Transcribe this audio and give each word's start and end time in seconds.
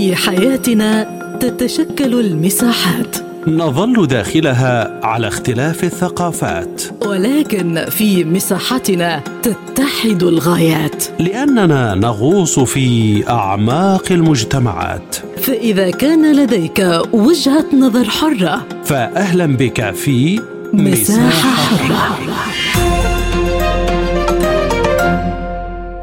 في 0.00 0.16
حياتنا 0.16 1.06
تتشكل 1.40 2.20
المساحات. 2.20 3.16
نظل 3.46 4.06
داخلها 4.06 5.00
على 5.06 5.28
اختلاف 5.28 5.84
الثقافات. 5.84 6.82
ولكن 7.06 7.86
في 7.90 8.24
مساحتنا 8.24 9.22
تتحد 9.42 10.22
الغايات. 10.22 11.04
لأننا 11.18 11.94
نغوص 11.94 12.58
في 12.58 13.28
أعماق 13.28 14.12
المجتمعات. 14.12 15.16
فإذا 15.42 15.90
كان 15.90 16.36
لديك 16.36 16.78
وجهة 17.12 17.66
نظر 17.80 18.04
حرة 18.04 18.66
فأهلا 18.84 19.46
بك 19.46 19.90
في 19.90 20.40
مساحة 20.72 21.50
حرة. 21.50 22.16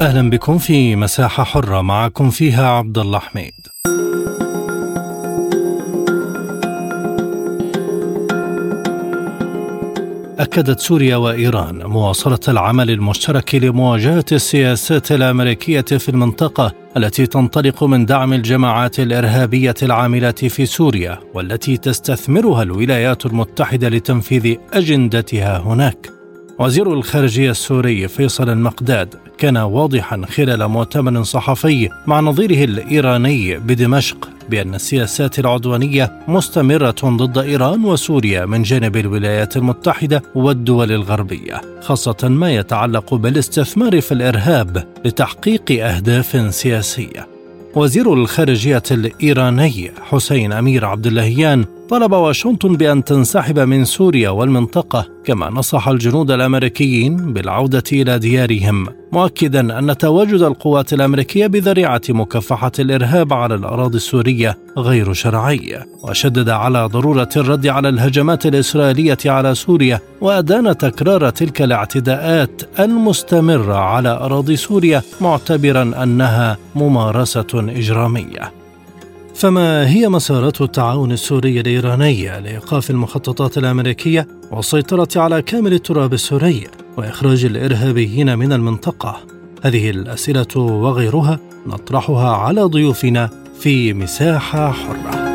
أهلا 0.02 0.30
بكم 0.30 0.58
في 0.58 0.96
مساحة 0.96 1.44
حرة. 1.44 1.80
معكم 1.82 2.30
فيها 2.30 2.66
عبد 2.68 2.98
الله 2.98 3.18
حميد. 3.18 3.54
أكدت 10.38 10.80
سوريا 10.80 11.16
وإيران 11.16 11.86
مواصلة 11.86 12.38
العمل 12.48 12.90
المشترك 12.90 13.54
لمواجهة 13.54 14.24
السياسات 14.32 15.12
الأمريكية 15.12 15.80
في 15.80 16.08
المنطقة 16.08 16.72
التي 16.96 17.26
تنطلق 17.26 17.84
من 17.84 18.06
دعم 18.06 18.32
الجماعات 18.32 19.00
الإرهابية 19.00 19.74
العاملة 19.82 20.30
في 20.30 20.66
سوريا 20.66 21.18
والتي 21.34 21.76
تستثمرها 21.76 22.62
الولايات 22.62 23.26
المتحدة 23.26 23.88
لتنفيذ 23.88 24.56
أجندتها 24.72 25.58
هناك. 25.58 26.10
وزير 26.58 26.92
الخارجية 26.92 27.50
السوري 27.50 28.08
فيصل 28.08 28.48
المقداد 28.48 29.14
كان 29.38 29.56
واضحا 29.56 30.22
خلال 30.26 30.68
مؤتمر 30.68 31.22
صحفي 31.22 31.88
مع 32.06 32.20
نظيره 32.20 32.64
الإيراني 32.64 33.58
بدمشق 33.58 34.37
بأن 34.50 34.74
السياسات 34.74 35.38
العدوانية 35.38 36.12
مستمرة 36.28 36.96
ضد 37.04 37.38
إيران 37.38 37.84
وسوريا 37.84 38.46
من 38.46 38.62
جانب 38.62 38.96
الولايات 38.96 39.56
المتحدة 39.56 40.22
والدول 40.34 40.92
الغربية 40.92 41.60
خاصة 41.80 42.28
ما 42.28 42.54
يتعلق 42.54 43.14
بالاستثمار 43.14 44.00
في 44.00 44.12
الإرهاب 44.12 44.84
لتحقيق 45.04 45.84
أهداف 45.86 46.54
سياسية. 46.54 47.28
وزير 47.74 48.14
الخارجية 48.14 48.82
الإيراني 48.90 49.90
حسين 50.02 50.52
أمير 50.52 50.84
عبد 50.84 51.06
اللهيان 51.06 51.64
طلب 51.88 52.12
واشنطن 52.12 52.76
بأن 52.76 53.04
تنسحب 53.04 53.58
من 53.58 53.84
سوريا 53.84 54.30
والمنطقة 54.30 55.06
كما 55.24 55.50
نصح 55.50 55.88
الجنود 55.88 56.30
الأمريكيين 56.30 57.32
بالعودة 57.32 57.82
إلى 57.92 58.18
ديارهم 58.18 58.86
مؤكدا 59.12 59.78
أن 59.78 59.98
تواجد 59.98 60.42
القوات 60.42 60.92
الأمريكية 60.92 61.46
بذريعة 61.46 62.00
مكافحة 62.08 62.72
الإرهاب 62.78 63.32
على 63.32 63.54
الأراضي 63.54 63.96
السورية 63.96 64.58
غير 64.78 65.12
شرعي. 65.12 65.78
وشدد 66.02 66.48
على 66.48 66.86
ضرورة 66.86 67.28
الرد 67.36 67.66
على 67.66 67.88
الهجمات 67.88 68.46
الإسرائيلية 68.46 69.18
على 69.26 69.54
سوريا 69.54 70.00
وأدان 70.20 70.76
تكرار 70.76 71.30
تلك 71.30 71.62
الاعتداءات 71.62 72.62
المستمرة 72.80 73.74
على 73.74 74.08
أراضي 74.08 74.56
سوريا 74.56 75.02
معتبرا 75.20 76.02
أنها 76.02 76.56
ممارسة 76.74 77.46
إجرامية. 77.54 78.57
فما 79.38 79.90
هي 79.90 80.08
مسارات 80.08 80.60
التعاون 80.60 81.12
السوري 81.12 81.60
الإيراني 81.60 82.40
لإيقاف 82.40 82.90
المخططات 82.90 83.58
الأمريكية 83.58 84.28
والسيطرة 84.50 85.08
على 85.16 85.42
كامل 85.42 85.72
التراب 85.72 86.12
السوري 86.12 86.66
وإخراج 86.96 87.44
الإرهابيين 87.44 88.38
من 88.38 88.52
المنطقة؟ 88.52 89.20
هذه 89.62 89.90
الأسئلة 89.90 90.56
وغيرها 90.56 91.38
نطرحها 91.66 92.36
على 92.36 92.62
ضيوفنا 92.62 93.30
في 93.60 93.92
مساحة 93.94 94.72
حرة. 94.72 95.28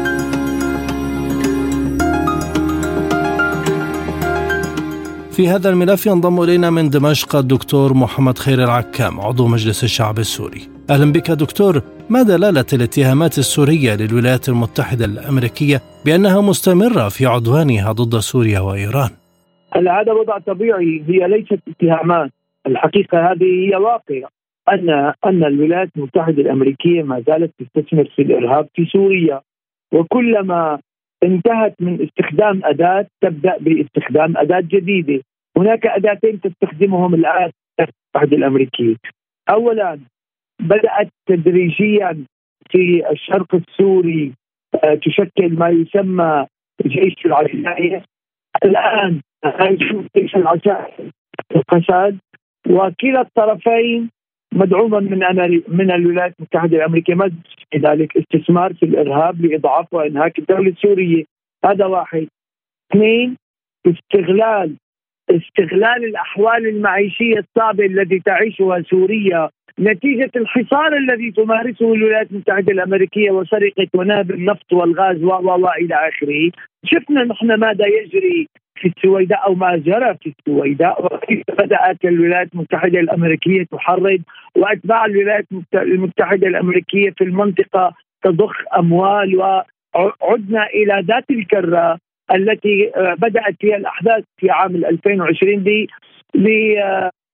في 5.31 5.49
هذا 5.49 5.69
الملف 5.69 6.05
ينضم 6.05 6.41
إلينا 6.41 6.69
من 6.69 6.89
دمشق 6.89 7.35
الدكتور 7.35 7.93
محمد 7.93 8.37
خير 8.37 8.63
العكام 8.63 9.21
عضو 9.21 9.47
مجلس 9.47 9.83
الشعب 9.83 10.19
السوري 10.19 10.69
أهلا 10.89 11.11
بك 11.11 11.31
دكتور 11.31 11.81
ما 12.09 12.21
دلالة 12.23 12.65
الاتهامات 12.73 13.37
السورية 13.37 13.95
للولايات 13.95 14.49
المتحدة 14.49 15.05
الأمريكية 15.05 15.81
بأنها 16.05 16.41
مستمرة 16.41 17.09
في 17.09 17.25
عدوانها 17.25 17.91
ضد 17.91 18.19
سوريا 18.19 18.59
وإيران؟ 18.59 19.09
هذا 19.75 20.13
وضع 20.13 20.37
طبيعي؟ 20.37 21.03
هي 21.07 21.27
ليست 21.27 21.59
اتهامات. 21.67 22.31
الحقيقة 22.67 23.31
هذه 23.31 23.43
هي 23.43 23.75
واقع 23.75 24.27
أن 24.69 24.89
أن 25.25 25.43
الولايات 25.43 25.89
المتحدة 25.97 26.41
الأمريكية 26.41 27.03
ما 27.03 27.23
زالت 27.27 27.51
تستثمر 27.59 28.05
في 28.15 28.21
الإرهاب 28.21 28.67
في 28.75 28.85
سوريا. 28.85 29.41
وكلما 29.93 30.79
انتهت 31.23 31.75
من 31.79 32.01
استخدام 32.01 32.61
أداة 32.63 33.07
تبدأ 33.21 33.57
باستخدام 33.59 34.37
أداة 34.37 34.61
جديدة. 34.61 35.23
هناك 35.57 35.85
أداتين 35.85 36.41
تستخدمهم 36.41 37.13
الآن 37.13 37.51
المتحدة 37.79 38.37
الأمريكية 38.37 38.95
أولا 39.49 39.99
بدأت 40.63 41.09
تدريجيا 41.25 42.25
في 42.69 43.11
الشرق 43.11 43.55
السوري 43.55 44.33
آه، 44.83 44.95
تشكل 44.95 45.53
ما 45.53 45.69
يسمى 45.69 46.45
جيش 46.85 47.25
العشائر 47.25 48.01
نشوف 49.45 50.05
جيش 50.17 50.35
العشائر 50.35 51.11
القساد 51.55 52.17
وكلا 52.69 53.21
الطرفين 53.21 54.09
مدعوما 54.53 54.99
من 54.99 55.19
من 55.67 55.91
الولايات 55.91 56.33
المتحدة 56.39 56.77
الأمريكية. 56.77 57.15
ما 57.15 57.31
ذلك 57.75 58.17
استثمار 58.17 58.73
في 58.73 58.85
الإرهاب 58.85 59.45
لإضعاف 59.45 59.93
وإنهاك 59.93 60.39
الدولة 60.39 60.69
السورية. 60.69 61.23
هذا 61.65 61.85
واحد. 61.85 62.27
اثنين 62.91 63.37
استغلال 63.87 64.75
استغلال 65.29 66.05
الأحوال 66.05 66.67
المعيشية 66.67 67.39
الصعبة 67.39 67.85
التي 67.85 68.19
تعيشها 68.19 68.81
سوريا 68.81 69.49
نتيجة 69.79 70.31
الحصار 70.35 70.97
الذي 70.97 71.31
تمارسه 71.31 71.93
الولايات 71.93 72.31
المتحدة 72.31 72.71
الأمريكية 72.71 73.31
وسرقة 73.31 73.87
ونهب 73.93 74.31
النفط 74.31 74.73
والغاز 74.73 75.23
و 75.23 75.27
و 75.27 75.69
إلى 75.69 75.95
آخره. 75.95 76.51
شفنا 76.85 77.23
نحن 77.23 77.53
ماذا 77.53 77.85
يجري 77.87 78.47
في 78.75 78.87
السويداء 78.87 79.47
أو 79.47 79.55
ما 79.55 79.77
جرى 79.77 80.17
في 80.21 80.33
السويداء 80.39 81.05
وكيف 81.05 81.43
بدأت 81.49 82.05
الولايات 82.05 82.49
المتحدة 82.53 82.99
الأمريكية 82.99 83.63
تحرض 83.63 84.21
وأتباع 84.55 85.05
الولايات 85.05 85.45
المتحدة 85.73 86.47
الأمريكية 86.47 87.09
في 87.17 87.23
المنطقة 87.23 87.93
تضخ 88.23 88.53
أموال 88.77 89.37
وعدنا 89.37 90.65
إلى 90.65 91.03
ذات 91.07 91.25
الكرة 91.31 91.97
التي 92.35 92.91
بدأت 92.97 93.55
فيها 93.59 93.77
الأحداث 93.77 94.23
في 94.37 94.49
عام 94.49 94.75
2020 94.75 95.87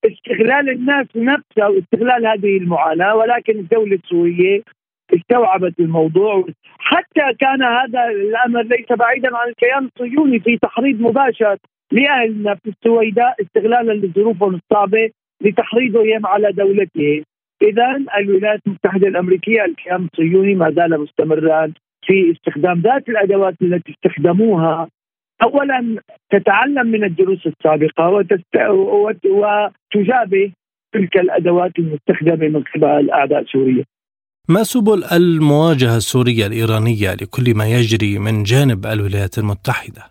استغلال 0.05 0.69
الناس 0.69 1.07
نفسها 1.15 1.67
واستغلال 1.67 2.27
هذه 2.27 2.57
المعاناة 2.57 3.15
ولكن 3.15 3.59
الدولة 3.59 3.95
السورية 3.95 4.61
استوعبت 5.13 5.79
الموضوع 5.79 6.45
حتى 6.79 7.33
كان 7.39 7.63
هذا 7.63 8.07
الأمر 8.07 8.61
ليس 8.61 8.91
بعيدا 8.91 9.37
عن 9.37 9.49
الكيان 9.49 9.85
الصهيوني 9.85 10.39
في 10.39 10.57
تحريض 10.57 11.01
مباشر 11.01 11.57
لاهلنا 11.91 12.55
في 12.55 12.69
السويداء 12.69 13.35
استغلالا 13.41 13.93
لظروفهم 13.93 14.55
الصعبة 14.55 15.09
لتحريضهم 15.41 16.25
على 16.25 16.51
دولته. 16.51 17.23
اذا 17.61 18.03
الولايات 18.17 18.61
المتحدة 18.67 19.07
الأمريكية 19.07 19.65
الكيان 19.65 20.07
الصهيوني 20.13 20.55
ما 20.55 20.71
زال 20.71 21.01
مستمرا 21.01 21.71
في 22.05 22.31
استخدام 22.31 22.81
ذات 22.81 23.09
الأدوات 23.09 23.55
التي 23.61 23.91
استخدموها 23.91 24.89
اولا 25.43 26.01
تتعلم 26.29 26.87
من 26.87 27.03
الدروس 27.03 27.47
السابقة 27.47 28.09
وتست... 28.09 28.55
وتجابه 29.25 30.51
تلك 30.93 31.17
الأدوات 31.17 31.71
المستخدمة 31.79 32.47
من 32.47 32.63
قبل 32.63 33.11
اعداء 33.11 33.43
سوريا. 33.45 33.85
ما 34.49 34.63
سبل 34.63 35.03
المواجهة 35.03 35.97
السورية 35.97 36.45
الإيرانية 36.47 37.13
لكل 37.21 37.57
ما 37.57 37.65
يجري 37.65 38.19
من 38.19 38.43
جانب 38.43 38.85
الولايات 38.85 39.37
المتحدة؟ 39.37 40.03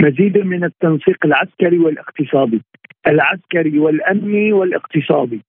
مزيد 0.00 0.38
من 0.38 0.64
التنسيق 0.64 1.26
العسكري 1.26 1.78
والاقتصادي، 1.78 2.60
العسكري 3.06 3.78
والأمني 3.78 4.52
والاقتصادي. 4.52 5.40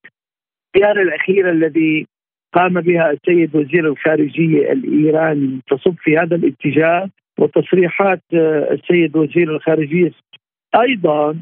الزياره 0.75 1.01
الأخيرة 1.01 1.51
الذي 1.51 2.07
قام 2.53 2.81
بها 2.81 3.11
السيد 3.11 3.55
وزير 3.55 3.87
الخارجية 3.87 4.71
الإيراني 4.71 5.61
تصب 5.67 5.95
في 5.97 6.17
هذا 6.17 6.35
الاتجاه 6.35 7.09
وتصريحات 7.39 8.21
آه، 8.33 8.73
السيد 8.73 9.17
وزير 9.17 9.55
الخارجية. 9.55 10.11
أيضا 10.75 11.37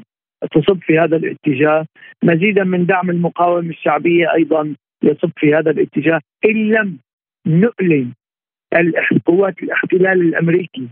تصب 0.52 0.80
في 0.82 1.00
هذا 1.00 1.18
الاتجاه 1.18 1.86
مزيدا 2.24 2.64
من 2.64 2.86
دعم 2.86 3.10
المقاومة 3.10 3.70
الشعبية 3.70 4.34
أيضا 4.34 4.76
يصب 5.04 5.32
في 5.38 5.56
هذا 5.56 5.72
الاتجاه. 5.72 6.22
إن 6.46 6.70
لم 6.72 6.98
نؤلم 7.48 8.14
قوات 9.26 9.64
الاحتلال 9.64 10.22
الأمريكي 10.22 10.88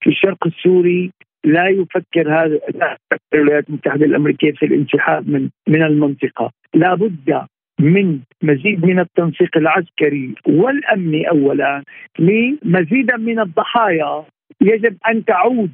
في 0.00 0.10
الشرق 0.10 0.46
السوري 0.46 1.10
لا 1.44 1.68
يفكر 1.68 2.28
هذا 2.28 2.60
لا 2.74 2.96
الولايات 3.34 3.68
المتحدة 3.68 4.06
الأمريكية 4.06 4.52
في 4.52 4.66
الانسحاب 4.66 5.28
من 5.28 5.48
من 5.68 5.82
المنطقة، 5.82 6.50
لابد 6.74 7.46
من 7.80 8.20
مزيد 8.42 8.84
من 8.84 8.98
التنسيق 8.98 9.56
العسكري 9.56 10.34
والأمني 10.46 11.30
اولا 11.30 11.84
لمزيدا 12.18 13.16
من 13.16 13.40
الضحايا 13.40 14.24
يجب 14.62 14.96
أن 15.08 15.24
تعود 15.24 15.70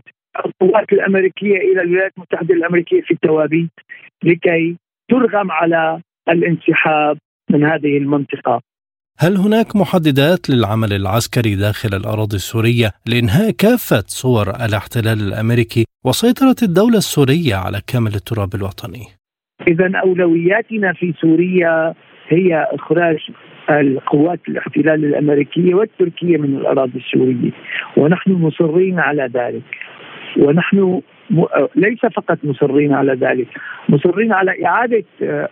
القوات 0.47 0.93
الأمريكية 0.93 1.57
إلى 1.57 1.83
الولايات 1.83 2.13
المتحدة 2.17 2.55
الأمريكية 2.55 3.01
في 3.01 3.11
التوابيت 3.11 3.71
لكي 4.25 4.77
ترغم 5.11 5.51
على 5.51 6.01
الانسحاب 6.29 7.19
من 7.51 7.65
هذه 7.65 7.97
المنطقة. 7.97 8.61
هل 9.19 9.37
هناك 9.37 9.77
محددات 9.77 10.51
للعمل 10.51 10.93
العسكري 10.93 11.55
داخل 11.55 11.89
الأراضي 11.97 12.37
السورية 12.37 12.91
لإنهاء 13.07 13.51
كافة 13.51 14.05
صور 14.07 14.51
الاحتلال 14.51 15.21
الأمريكي 15.29 15.85
وسيطرة 16.05 16.57
الدولة 16.63 16.99
السورية 16.99 17.55
على 17.55 17.81
كامل 17.87 18.15
التراب 18.15 18.55
الوطني؟ 18.55 19.05
اذا 19.69 19.99
أولوياتنا 20.05 20.93
في 20.93 21.15
سوريا 21.21 21.95
هي 22.29 22.67
إخراج 22.73 23.19
القوات 23.71 24.41
الاحتلال 24.49 25.05
الأمريكية 25.05 25.75
والتركية 25.75 26.37
من 26.37 26.57
الأراضي 26.57 26.99
السورية. 26.99 27.51
ونحن 27.97 28.33
مصرين 28.33 28.99
على 28.99 29.31
ذلك. 29.35 29.63
ونحن 30.37 31.01
ليس 31.77 32.01
فقط 32.01 32.39
مصرين 32.45 32.93
على 32.93 33.13
ذلك. 33.13 33.47
مصرين 33.89 34.33
على 34.33 34.67
إعادة 34.67 35.05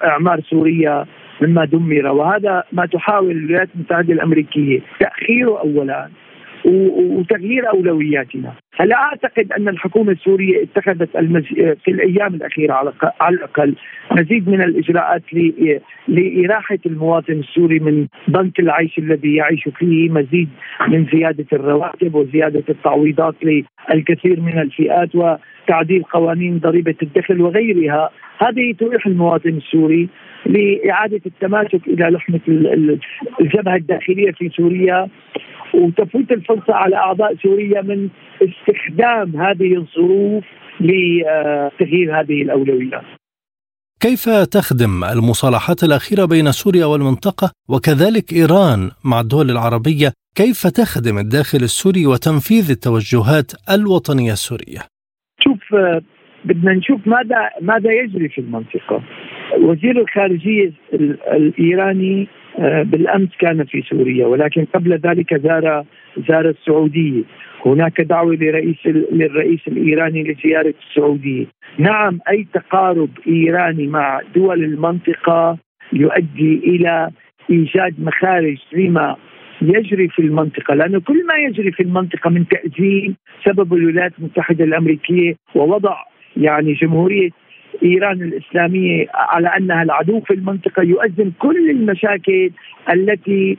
إعمار 0.05 0.41
سوريا 0.41 1.07
مما 1.41 1.65
دمر. 1.65 2.07
وهذا 2.07 2.65
ما 2.73 2.87
تحاول 2.87 3.31
الولايات 3.31 3.69
المتحدة 3.75 4.13
الأمريكية. 4.13 4.81
تأخيره 5.01 5.61
اولا. 5.61 6.09
وتغيير 6.65 7.69
أولوياتنا، 7.71 8.53
هلا 8.77 8.97
أعتقد 8.97 9.53
أن 9.53 9.69
الحكومة 9.69 10.13
السورية 10.13 10.63
اتخذت. 10.63 11.17
في 11.85 11.89
الأيام 11.89 12.35
الأخيرة 12.35 12.73
على 13.21 13.37
الأقل 13.37 13.75
مزيد 14.13 14.49
من 14.49 14.63
الإجراءات. 14.63 15.23
لاراحه 16.09 16.79
المواطن 16.87 17.33
السوري 17.33 17.79
من 17.79 18.07
ضنك 18.31 18.61
العيش 18.61 18.99
الذي 18.99 19.35
يعيش 19.35 19.69
فيه، 19.79 20.11
مزيد 20.11 20.49
من 20.89 21.07
زيادة 21.13 21.47
الرواتب 21.53 22.15
وزيادة 22.15 22.65
التعويضات 22.69 23.35
للكثير 23.95 24.41
من 24.41 24.59
الفئات 24.59 25.11
وتعديل 25.15 26.03
قوانين 26.03 26.59
ضريبة 26.59 26.95
الدخل 27.03 27.41
وغيرها، 27.41 28.11
هذه 28.39 28.75
تريح 28.79 29.07
المواطن 29.07 29.49
السوري 29.49 30.09
لإعادة 30.47 31.21
التماسك 31.27 31.89
إلى 31.89 32.05
لحمة 32.05 32.41
الجبهة 33.41 33.77
الداخلية 33.77 34.33
في 34.33 34.49
سوريا 34.49 35.09
وتفوت 35.75 36.33
الفرصة 36.33 36.75
على 36.75 36.97
أعضاء 36.97 37.35
سوريا 37.35 37.83
من 37.83 38.09
استخدام 38.43 39.37
هذه 39.37 39.77
الظروف 39.77 40.45
لتغيير 40.81 42.21
هذه 42.21 42.43
الاولويات. 42.43 43.20
كيف 44.07 44.29
تخدم 44.57 45.05
المصالحات 45.05 45.85
الأخيرة 45.85 46.25
بين 46.25 46.47
سوريا 46.53 46.87
والمنطقة 46.87 47.53
وكذلك 47.73 48.33
إيران 48.33 48.81
مع 49.05 49.21
الدول 49.21 49.51
العربية 49.51 50.09
كيف 50.37 50.67
تخدم 50.67 51.19
الداخل 51.19 51.59
السوري 51.59 52.07
وتنفيذ 52.07 52.71
التوجهات 52.71 53.51
الوطنية 53.77 54.33
السورية؟ 54.33 54.81
شوف 55.45 55.61
بدنا 56.45 56.73
نشوف 56.73 57.01
ماذا 57.07 57.41
ماذا 57.61 57.91
يجري 57.93 58.29
في 58.29 58.41
المنطقة. 58.41 59.03
وزير 59.59 60.01
الخارجية 60.01 60.73
الإيراني 61.37 62.29
آه، 62.59 62.83
بالأمس 62.83 63.29
كان 63.39 63.65
في 63.65 63.83
سوريا 63.91 64.27
ولكن 64.27 64.65
قبل 64.75 64.93
ذلك 64.93 65.35
زار 65.35 65.85
زار 66.29 66.49
السعودية 66.49 67.23
هناك 67.67 68.01
دعوة 68.01 68.35
لرئيس 68.35 68.87
للرئيس 68.87 69.61
الإيراني 69.69 70.23
لزيارة 70.23 70.75
السعودية. 70.89 71.47
نعم 71.79 72.19
أي 72.29 72.47
تقارب 72.55 73.11
إيراني 73.29 73.87
مع 73.87 74.21
دول 74.35 74.65
المنطقة 74.65 75.59
يؤدي 75.93 76.55
إلى 76.65 77.11
إيجاد 77.51 77.95
مخارج 77.99 78.59
لما 78.73 79.17
يجري 79.63 80.09
في 80.09 80.19
المنطقة. 80.19 80.75
لأنه 80.75 81.01
كل 81.01 81.27
ما 81.27 81.35
يجري 81.35 81.73
في 81.73 81.83
المنطقة 81.83 82.31
من 82.31 82.45
تأزيم 82.49 83.17
سبب 83.45 83.75
الولايات 83.75 84.13
المتحدة 84.19 84.65
الأمريكية 84.65 85.35
ووضع 85.55 85.97
يعني 86.37 86.73
جمهورية 86.73 87.31
إيران 87.83 88.23
الإسلامية 88.23 89.07
على 89.15 89.49
أنها 89.49 89.83
العدو 89.83 90.21
في 90.21 90.35
المنطقة 90.35 90.83
يؤذن 90.83 91.33
كل 91.39 91.71
المشاكل 91.71 92.51
التي 92.93 93.59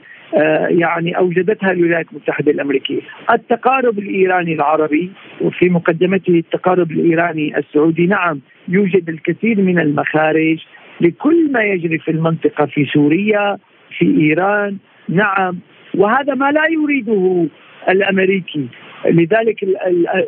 يعني 0.68 1.18
أوجدتها 1.18 1.72
الولايات 1.72 2.06
المتحدة 2.12 2.52
الأمريكية، 2.52 3.00
التقارب 3.30 3.98
الإيراني 3.98 4.54
العربي 4.54 5.10
وفي 5.40 5.68
مقدمته 5.68 6.30
التقارب 6.30 6.90
الإيراني 6.90 7.58
السعودي، 7.58 8.06
نعم 8.06 8.40
يوجد 8.68 9.08
الكثير 9.08 9.60
من 9.60 9.78
المخارج 9.78 10.58
لكل 11.00 11.52
ما 11.52 11.62
يجري 11.62 11.98
في 11.98 12.10
المنطقة 12.10 12.66
في 12.66 12.84
سوريا 12.84 13.56
في 13.98 14.20
إيران، 14.20 14.76
نعم 15.08 15.58
وهذا 15.94 16.34
ما 16.34 16.52
لا 16.52 16.66
يريده 16.66 17.46
الأمريكي، 17.88 18.66
لذلك 19.06 19.64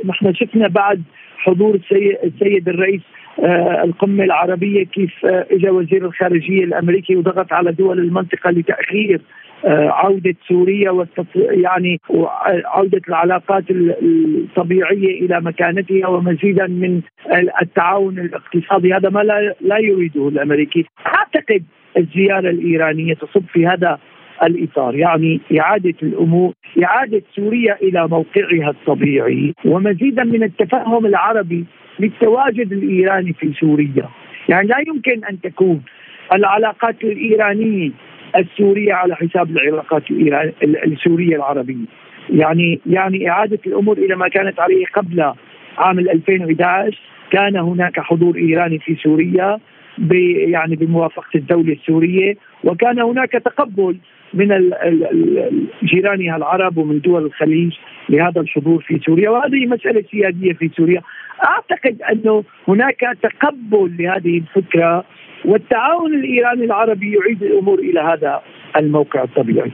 نحن 0.05 0.35
شفنا 0.35 0.69
بعد 0.69 1.03
حضور 1.39 1.81
السيد 2.25 2.69
الرئيس 2.69 3.03
آه، 3.39 3.85
القمة 3.85 4.25
العربية 4.25 4.85
كيف 4.85 5.27
آه، 5.27 5.47
اجى 5.51 5.71
وزير 5.71 6.07
الخارجية 6.07 6.65
الأمريكي 6.65 7.17
وضغط 7.17 7.53
على 7.53 7.73
دول 7.73 7.99
المنطقة 7.99 8.51
لتأخير 8.51 9.21
آه، 9.65 9.89
عودة 9.89 10.35
سوريا. 10.49 11.07
يعني 11.37 12.01
عودة 12.65 13.01
العلاقات 13.09 13.65
الطبيعية 13.71 15.21
إلى 15.21 15.41
مكانتها 15.41 16.09
ومزيدا 16.09 16.67
من 16.67 17.01
التعاون 17.63 18.19
الاقتصادي. 18.19 18.95
هذا 18.95 19.11
ما 19.11 19.21
لا, 19.21 19.55
لا 19.61 19.79
يريده 19.79 20.29
الأمريكي. 20.29 20.85
أعتقد 21.07 21.63
الزيارة 21.97 22.51
الإيرانية 22.51 23.15
تصب 23.15 23.45
في 23.53 23.67
هذا 23.67 23.99
الإطار. 24.43 24.95
يعني 24.95 25.41
إعادة 25.59 25.95
الأمور 26.03 26.53
إعادة 26.85 27.23
سوريا 27.37 27.77
إلى 27.83 28.09
موقعها 28.09 28.71
الطبيعي 28.71 29.55
ومزيدا 29.65 30.25
من 30.25 30.43
التفهم 30.43 31.07
العربي 31.07 31.65
للتواجد 32.01 32.73
الإيراني 32.73 33.33
في 33.33 33.53
سوريا. 33.61 34.09
يعني 34.49 34.69
لا 34.69 34.77
يمكن 34.89 35.25
أن 35.25 35.41
تكون 35.41 35.83
العلاقات 36.33 37.05
الإيرانية 37.05 37.91
السورية 38.37 38.93
على 38.95 39.17
حساب 39.17 39.51
العلاقات 39.51 40.03
السورية 40.63 41.37
العربية. 41.37 41.85
يعني 42.31 42.81
يعني 42.87 43.31
إعادة 43.31 43.59
الأمور 43.67 43.99
إلى 43.99 44.17
ما 44.17 44.29
كانت 44.29 44.61
عليه 44.61 44.87
قبل 44.95 45.33
عام 45.79 45.99
2011 45.99 46.99
كان 47.31 47.57
هناك 47.57 48.01
حضور 48.01 48.37
إيراني 48.37 48.79
في 48.79 48.95
سوريا 48.95 49.59
يعني 50.49 50.77
بموافقة 50.77 51.31
الدولة 51.35 51.73
السورية. 51.73 52.37
وكان 52.65 53.01
هناك 53.01 53.31
تقبل 53.33 53.97
من 54.35 54.71
جيرانها 55.85 56.37
العرب 56.37 56.77
ومن 56.77 57.01
دول 57.01 57.27
الخليج 57.27 57.73
لهذا 58.09 58.41
الحضور 58.41 58.83
في 58.83 58.99
سوريا. 59.07 59.31
وهذه 59.31 59.67
مسألة 59.67 60.05
سيادية 60.11 60.53
في 60.53 60.71
سوريا. 60.77 61.01
أعتقد 61.45 62.03
أنه 62.03 62.45
هناك 62.69 63.01
تقبل 63.23 63.97
لهذه 63.99 64.39
الفكرة 64.39 65.05
والتعاون 65.45 66.15
الإيراني 66.15 66.65
العربي 66.65 67.17
يعيد 67.17 67.43
الأمور 67.43 67.79
إلى 67.79 68.01
هذا 68.01 68.43
الموقع 68.77 69.23
الطبيعي. 69.23 69.73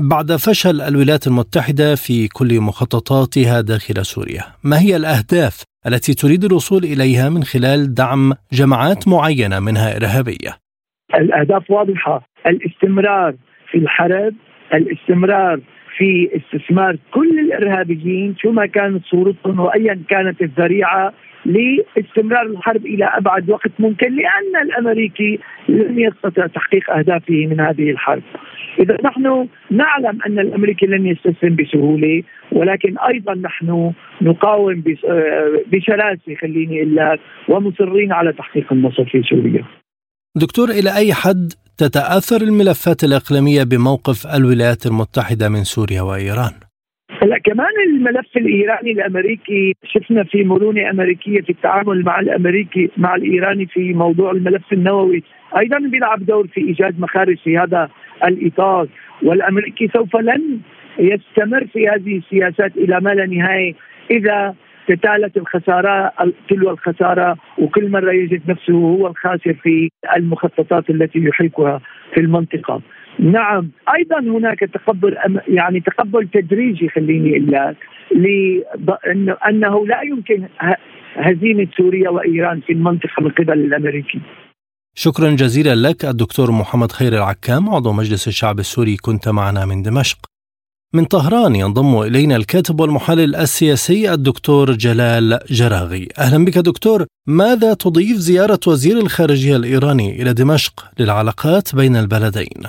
بعد 0.00 0.32
فشل 0.32 0.80
الولايات 0.80 1.26
المتحدة 1.26 1.94
في 1.94 2.28
كل 2.28 2.60
مخططاتها 2.60 3.60
داخل 3.60 4.04
سوريا 4.04 4.42
ما 4.64 4.80
هي 4.80 4.96
الأهداف 4.96 5.62
التي 5.86 6.14
تريد 6.14 6.44
الوصول 6.44 6.84
إليها 6.84 7.28
من 7.28 7.42
خلال 7.42 7.94
دعم 7.94 8.32
جماعات 8.52 9.08
معينة 9.08 9.60
منها 9.60 9.96
إرهابية؟ 9.96 10.52
الأهداف 11.14 11.70
واضحة. 11.70 12.28
الاستمرار 12.46 13.34
في 13.70 13.78
الحرب 13.78 14.34
الاستمرار 14.74 15.60
في 15.96 16.30
استثمار 16.36 16.96
كل 17.10 17.40
الإرهابيين 17.40 18.34
شو 18.38 18.52
ما 18.52 18.66
كانت 18.66 19.04
صورتهم 19.04 19.60
وايا 19.60 19.98
كانت 20.08 20.42
الذريعة 20.42 21.12
لاستمرار 21.44 22.46
الحرب 22.46 22.86
إلى 22.86 23.04
أبعد 23.04 23.50
وقت 23.50 23.70
ممكن 23.78 24.16
لأن 24.16 24.62
الأمريكي 24.62 25.38
لن 25.68 25.98
يستطيع 25.98 26.46
تحقيق 26.46 26.90
أهدافه 26.90 27.46
من 27.46 27.60
هذه 27.60 27.90
الحرب. 27.90 28.22
إذا 28.80 28.96
نحن 29.04 29.48
نعلم 29.70 30.18
أن 30.26 30.38
الأمريكي 30.38 30.86
لن 30.86 31.06
يستسلم 31.06 31.56
بسهولة 31.56 32.22
ولكن 32.52 32.98
أيضا 32.98 33.34
نحن 33.34 33.92
نقاوم 34.22 34.82
بشراسه 35.72 36.34
خليني 36.40 36.82
أقول 36.82 37.18
ومصرين 37.48 38.12
على 38.12 38.32
تحقيق 38.32 38.72
النصر 38.72 39.04
في 39.04 39.22
سوريا. 39.22 39.64
دكتور 40.36 40.68
إلى 40.68 40.96
أي 40.96 41.14
حد 41.14 41.52
تتآثر 41.78 42.40
الملفات 42.42 43.04
الإقليمية 43.04 43.62
بموقف 43.64 44.26
الولايات 44.36 44.86
المتحدة 44.86 45.48
من 45.48 45.64
سوريا 45.64 46.02
وإيران؟ 46.02 46.52
هلا 47.22 47.38
كمان 47.38 47.74
الملف 47.86 48.36
الإيراني 48.36 48.92
الأمريكي 48.92 49.74
شفنا 49.84 50.24
في 50.24 50.44
مرونة 50.44 50.90
أمريكية 50.90 51.40
في 51.40 51.50
التعامل 51.50 52.04
مع 52.04 52.20
الأمريكي 52.20 52.90
مع 52.96 53.14
الإيراني 53.14 53.66
في 53.66 53.92
موضوع 53.92 54.30
الملف 54.30 54.72
النووي 54.72 55.22
أيضا 55.58 55.78
بيلعب 55.78 56.26
دور 56.26 56.46
في 56.46 56.60
إيجاد 56.60 57.00
مخارج 57.00 57.38
في 57.44 57.58
هذا 57.58 57.88
الإطار 58.24 58.88
والأمريكي 59.22 59.88
سوف 59.88 60.16
لن 60.16 60.58
يستمر 60.98 61.66
في 61.72 61.88
هذه 61.88 62.16
السياسات 62.18 62.76
إلى 62.76 63.00
ما 63.00 63.10
لا 63.10 63.26
نهاية 63.26 63.74
إذا 64.10 64.54
تتالت 64.88 65.36
الخسارة 65.36 66.12
تلو 66.48 66.70
الخسارة 66.70 67.36
وكل 67.58 67.90
مرة 67.90 68.12
يجد 68.12 68.50
نفسه 68.50 68.72
هو 68.72 69.06
الخاسر 69.06 69.54
في 69.62 69.88
المخططات 70.16 70.90
التي 70.90 71.18
يحيكها 71.18 71.80
في 72.14 72.20
المنطقة 72.20 72.80
نعم 73.18 73.70
أيضا 73.96 74.18
هناك 74.18 74.60
تقبل 74.60 75.16
يعني 75.48 75.80
تقبل 75.80 76.28
تدريجي 76.28 76.88
خليني 76.88 77.36
أقول 77.36 77.52
لك 77.52 77.76
أنه 79.48 79.86
لا 79.86 80.02
يمكن 80.02 80.48
هزيمة 81.16 81.66
سوريا 81.76 82.10
وإيران 82.10 82.60
في 82.60 82.72
المنطقة 82.72 83.22
من 83.22 83.30
قبل 83.30 83.52
الامريكي. 83.52 84.20
شكرا 84.94 85.30
جزيلا 85.30 85.74
لك 85.88 86.04
الدكتور 86.04 86.50
محمد 86.50 86.92
خير 86.92 87.12
العكام 87.12 87.70
عضو 87.70 87.92
مجلس 87.92 88.28
الشعب 88.28 88.58
السوري 88.58 88.96
كنت 88.96 89.28
معنا 89.28 89.66
من 89.66 89.82
دمشق. 89.82 90.18
من 90.96 91.04
طهران 91.04 91.54
ينضم 91.56 91.92
إلينا 92.08 92.36
الكاتب 92.36 92.80
والمحلل 92.80 93.36
السياسي 93.36 94.14
الدكتور 94.14 94.66
جلال 94.70 95.38
جراغي. 95.58 96.08
أهلا 96.18 96.44
بك 96.44 96.58
دكتور، 96.58 97.06
ماذا 97.26 97.74
تضيف 97.74 98.16
زيارة 98.28 98.60
وزير 98.66 98.96
الخارجية 99.04 99.56
الإيراني 99.56 100.22
إلى 100.22 100.32
دمشق 100.32 100.74
للعلاقات 101.00 101.76
بين 101.76 101.96
البلدين؟ 101.96 102.60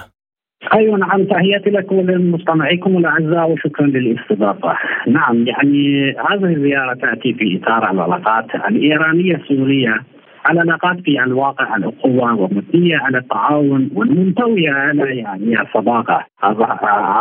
أيوه 0.78 0.98
نعم 0.98 1.26
تحياتي 1.26 1.70
لكم 1.70 1.96
ولمستمعيكم 1.96 2.98
الأعزاء 2.98 3.52
وشكرا 3.52 3.88
للاستضافة. 3.88 4.74
نعم 5.08 5.48
يعني 5.48 5.84
هذه 6.30 6.54
الزيارة 6.56 6.94
تأتي 6.94 7.34
في 7.34 7.46
إطار 7.58 7.92
العلاقات 7.92 8.48
الإيرانية 8.70 9.36
السورية 9.36 9.96
العلاقات 10.52 11.00
في 11.00 11.24
الواقع 11.24 11.76
الأخوة 11.76 12.34
ومبنية 12.34 12.98
على 12.98 13.18
التعاون 13.18 13.90
والمنتوية 13.96 14.72
على 14.72 15.18
يعني 15.18 15.62
الصداقة. 15.62 16.26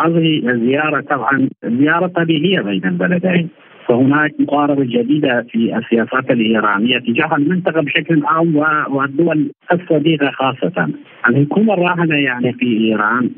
هذه 0.05 0.51
الزيارة 0.51 1.01
طبعا 1.01 1.49
زيارة 1.65 2.07
طبيعية 2.07 2.61
بين 2.61 2.85
البلدين. 2.85 3.49
فهناك 3.89 4.35
مقاربة 4.41 4.85
جديدة 4.85 5.47
في 5.51 5.77
السياسات 5.77 6.31
الإيرانية 6.31 6.99
تجاه 6.99 7.37
المنطقة 7.37 7.81
بشكل 7.81 8.23
عام 8.25 8.57
والدول 8.91 9.51
الصديقة 9.73 10.31
خاصة. 10.31 10.89
الحكومة 11.29 11.75
الراهنة 11.75 12.17
يعني 12.17 12.53
في 12.53 12.67
إيران 12.67 13.31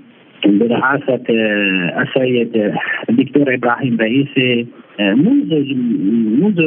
برئاسة 0.47 1.25
السيد 2.03 2.75
الدكتور 3.11 3.55
إبراهيم 3.55 3.97
رئيسي 4.01 4.67
منذ 5.01 5.75
منذ 6.43 6.61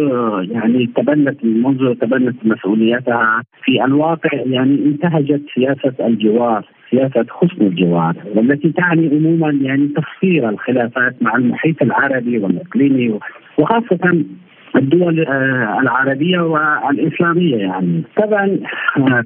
يعني 0.52 0.90
تبنت 0.96 1.46
منذ 1.46 1.96
تبنت 1.96 2.36
مسؤوليتها 2.44 3.44
في 3.64 3.86
الواقع 3.86 4.30
يعني 4.34 4.86
انتهجت 4.86 5.42
سياسة 5.56 5.94
الجوار 6.08 6.66
سياسة 6.92 7.26
حسن 7.30 7.62
الجوار 7.62 8.16
والتي 8.36 8.72
تعني 8.72 9.10
عموما 9.16 9.60
يعني 9.62 9.88
تفسير 9.88 10.50
الخلافات 10.50 11.16
مع 11.22 11.36
المحيط 11.36 11.82
العربي 11.82 12.38
والإقليمي 12.38 13.20
وخاصة 13.58 14.24
الدول 14.76 15.20
العربية 15.82 16.40
والإسلامية 16.40 17.58
يعني 17.58 18.04
طبعا 18.18 18.60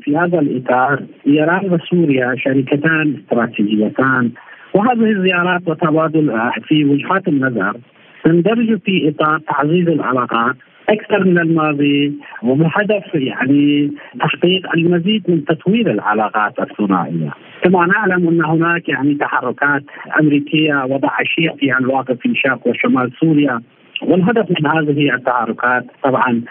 في 0.04 0.18
هذا 0.18 0.40
الإطار 0.40 1.04
إيران 1.28 1.74
وسوريا 1.74 2.36
شركتان 2.38 3.16
استراتيجيتان 3.20 4.32
وهذه 4.74 5.12
الزيارات 5.12 5.62
وتبادل 5.68 6.40
في 6.68 6.86
وجهات 6.86 7.28
النظر 7.28 7.78
تندرج 8.24 8.80
في 8.80 9.10
إطار 9.10 9.40
تعزيز 9.40 9.88
العلاقات 9.88 10.56
أكثر 10.90 11.24
من 11.24 11.40
الماضي 11.40 12.14
وبهدف 12.44 13.16
يعني 13.16 13.92
تحقيق 14.20 14.76
المزيد 14.76 15.24
من 15.28 15.46
تطوير 15.46 15.92
العلاقات 15.92 16.60
الثنائية. 16.60 17.32
كما 17.64 17.86
نعلم 17.86 18.28
أن 18.28 18.46
هناك 18.46 18.90
يعني 18.90 19.16
تحركات 19.16 19.84
أمريكية 20.20 20.84
وداعشيه 20.90 21.50
في 21.60 21.78
الواقع 21.80 22.14
في 22.14 22.36
شرق 22.36 22.68
وشمال 22.68 23.12
سوريا 23.20 23.62
والهدف 24.02 24.46
من 24.50 24.68
هذه 24.68 25.16
التحركات 25.16 25.86
طبعا 26.04 26.42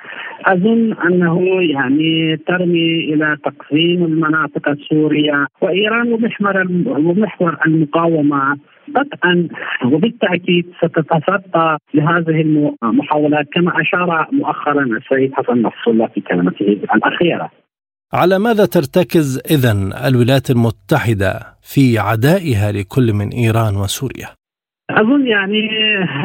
أظن 0.46 0.92
أنه 0.92 1.62
يعني 1.62 2.36
ترمي 2.36 3.14
إلى 3.14 3.36
تقسيم 3.44 4.04
المناطق 4.04 4.68
السورية 4.68 5.46
وإيران 5.60 6.12
ومحور 6.12 6.66
ومحور 6.86 7.56
المقاومة 7.66 8.56
قطعا 8.96 9.48
وبالتأكيد 9.84 10.66
ستتصدى 10.84 11.76
لهذه 11.94 12.40
المحاولات 12.82 13.46
كما 13.52 13.80
أشار 13.80 14.28
مؤخرا 14.32 14.82
السيد 14.82 15.34
حسن 15.34 15.62
نصر 15.62 15.90
الله 15.90 16.06
في 16.06 16.20
كلمته 16.20 16.78
الأخيرة. 16.94 17.50
على 18.12 18.38
ماذا 18.38 18.66
ترتكز 18.66 19.42
اذا 19.50 19.72
الولايات 20.08 20.50
المتحدة 20.50 21.40
في 21.62 21.98
عدائها 21.98 22.72
لكل 22.72 23.12
من 23.12 23.28
إيران 23.28 23.76
وسوريا؟ 23.76 24.43
أظن 24.90 25.26
يعني 25.26 25.68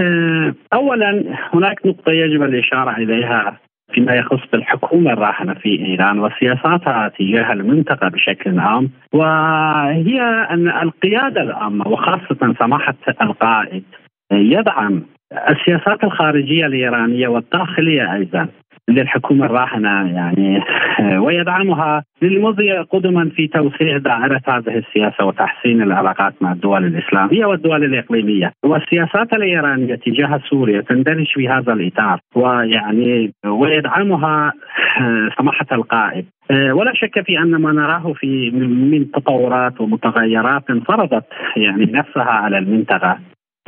آه، 0.01 0.53
اولا 0.73 1.23
هناك 1.53 1.85
نقطة 1.85 2.11
يجب 2.11 2.43
الإشارة 2.43 2.97
إليها 2.97 3.59
فيما 3.93 4.15
يخص 4.15 4.39
بالحكومة 4.51 5.13
الراهنة 5.13 5.53
في 5.53 5.85
إيران 5.85 6.19
وسياساتها 6.19 7.11
تجاه 7.19 7.53
المنطقة 7.53 8.07
بشكل 8.07 8.59
عام 8.59 8.89
وهي 9.13 10.21
أن 10.49 10.67
القيادة 10.67 11.41
العامة 11.41 11.87
وخاصة 11.87 12.55
سماحة 12.59 12.95
القائد 13.21 13.83
يدعم 14.31 15.01
السياسات 15.49 16.03
الخارجية 16.03 16.65
الإيرانية 16.65 17.27
والداخلية 17.27 18.13
أيضا. 18.13 18.47
للحكومة 18.89 19.45
الراهنة 19.45 20.15
يعني 20.15 20.63
ويدعمها 21.25 22.03
للمضي 22.21 22.71
قدما 22.71 23.29
في 23.29 23.47
توسيع 23.47 23.97
دائرة 23.97 24.41
هذه 24.47 24.77
السياسة 24.77 25.25
وتحسين 25.25 25.81
العلاقات 25.81 26.33
مع 26.41 26.51
الدول 26.51 26.85
الإسلامية 26.85 27.45
والدول 27.45 27.83
الإقليمية. 27.83 28.51
والسياسات 28.63 29.33
الإيرانية 29.33 29.95
تجاه 29.95 30.41
سوريا 30.49 30.81
تندرج 30.81 31.27
في 31.33 31.49
هذا 31.49 31.73
الإطار 31.73 32.19
ويعني 32.35 33.33
ويدعمها 33.45 34.53
سماحة 35.39 35.67
القائد. 35.71 36.25
ولا 36.51 36.93
شك 36.93 37.21
في 37.25 37.39
أن 37.39 37.51
ما 37.51 37.71
نراه 37.71 38.13
في 38.13 38.51
من 38.51 39.11
تطورات 39.11 39.81
ومتغيرات 39.81 40.63
فرضت 40.87 41.25
يعني 41.57 41.85
نفسها 41.85 42.23
على 42.23 42.57
المنطقة. 42.57 43.17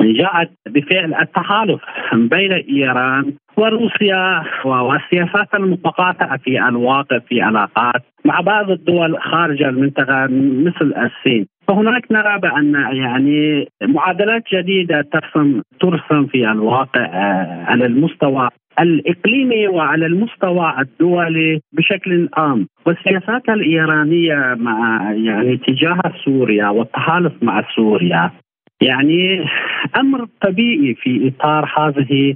جاءت 0.02 0.50
بفعل 0.66 1.14
التحالف 1.14 1.80
بين 2.12 2.52
إيران 2.52 3.32
وروسيا 3.56 4.42
والسياسات 4.64 5.54
المتقاطعه 5.54 6.36
في 6.36 6.68
الواقع 6.68 7.18
في 7.18 7.40
علاقات 7.40 8.02
مع 8.24 8.40
بعض 8.40 8.70
الدول 8.70 9.22
خارج 9.22 9.62
المنطقة 9.62 10.26
مثل 10.66 10.94
الصين. 10.96 11.46
فهناك 11.68 12.12
نرى 12.12 12.38
بأن 12.38 12.74
يعني 12.92 13.68
معادلات 13.82 14.42
جديدة 14.54 15.08
ترسم 15.12 15.62
ترسم 15.80 16.26
في 16.26 16.50
الواقع 16.50 17.04
آه، 17.04 17.64
على 17.64 17.86
المستوى 17.86 18.48
الإقليمي 18.80 19.68
وعلى 19.68 20.06
المستوى 20.06 20.74
الدولي 20.78 21.60
بشكل 21.72 22.28
عام. 22.36 22.66
والسياسات 22.86 23.48
الإيرانية 23.48 24.54
مع 24.58 25.12
يعني 25.12 25.56
تجاه 25.56 26.00
سوريا 26.24 26.68
والتحالف 26.68 27.32
مع 27.42 27.64
سوريا 27.76 28.30
يعني 28.82 29.44
أمر 29.96 30.26
طبيعي 30.40 30.94
في 30.94 31.28
إطار 31.28 31.72
هذه 31.76 32.34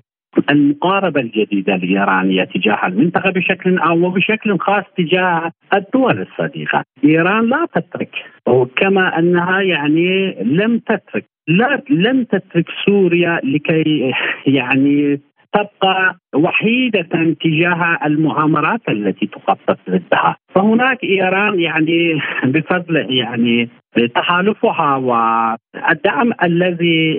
المقاربة 0.51 1.21
الجديدة 1.21 1.75
الايرانيه 1.75 2.45
تجاه 2.45 2.87
المنطقة 2.87 3.31
بشكل 3.31 3.79
عام 3.79 4.05
وبشكل 4.05 4.59
خاص 4.59 4.85
تجاه 4.97 5.53
الدول 5.75 6.27
الصديقة، 6.27 6.85
إيران 7.05 7.49
لا 7.49 7.67
تترك 7.75 8.11
وكما 8.49 9.19
أنها 9.19 9.61
يعني 9.61 10.37
لم 10.43 10.79
تترك 10.79 11.25
لا 11.49 11.83
لم 11.91 12.25
تترك 12.25 12.67
سوريا 12.87 13.41
لكي 13.45 14.13
يعني 14.47 15.21
تبقى 15.53 16.17
وحيدة 16.35 17.35
تجاه 17.45 17.99
المؤامرات 18.05 18.81
التي 18.89 19.27
تخطط 19.27 19.79
ضدها. 19.91 20.37
فهناك 20.55 21.05
إيران 21.05 21.61
يعني 21.61 22.21
بفضل 22.45 22.97
يعني 22.97 23.69
تحالفها 24.15 24.97
والدعم 24.97 26.33
الذي 26.43 27.15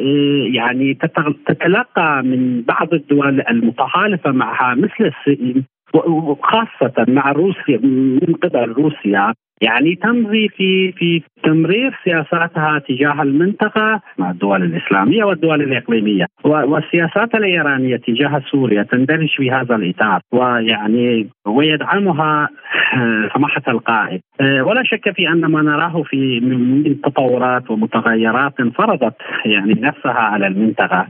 يعني 0.54 0.94
تتلقى 1.48 2.24
من 2.24 2.62
بعض 2.62 2.94
الدول 2.94 3.42
المتحالفة 3.50 4.32
معها 4.32 4.76
مثل 4.76 5.12
الصين 5.14 5.66
وخاصة 5.94 7.06
مع 7.08 7.32
روسيا 7.32 7.78
من 7.84 8.34
قبل 8.44 8.72
روسيا. 8.72 9.34
يعني 9.62 9.96
تمضي 9.96 10.50
في 10.50 10.92
في 10.92 11.22
تمرير 11.44 12.00
سياساتها 12.04 12.80
تجاه 12.80 13.22
المنطقة 13.22 14.02
مع 14.18 14.32
الدول 14.32 14.64
الإسلامية 14.64 15.24
والدول 15.24 15.62
الإقليمية. 15.62 16.26
والسياسات 16.44 17.36
الإيرانية 17.36 17.98
تجاه 17.98 18.42
سوريا 18.52 18.84
تندرج 18.84 19.30
في 19.38 19.52
هذا 19.52 19.76
الإطار. 19.76 20.22
ويعني 20.32 21.30
ويدعمها 21.46 22.50
آه، 22.94 23.30
سماحة 23.36 23.62
القائد. 23.68 24.22
آه، 24.42 24.64
ولا 24.64 24.84
شك 24.84 25.12
في 25.16 25.30
أن 25.30 25.46
ما 25.46 25.62
نراه 25.62 26.04
في 26.04 26.40
من 26.40 27.02
تطورات 27.02 27.72
ومتغيرات 27.72 28.54
فرضت 28.76 29.16
يعني 29.46 29.74
نفسها 29.74 30.12
على 30.12 30.48
المنطقة. 30.48 31.08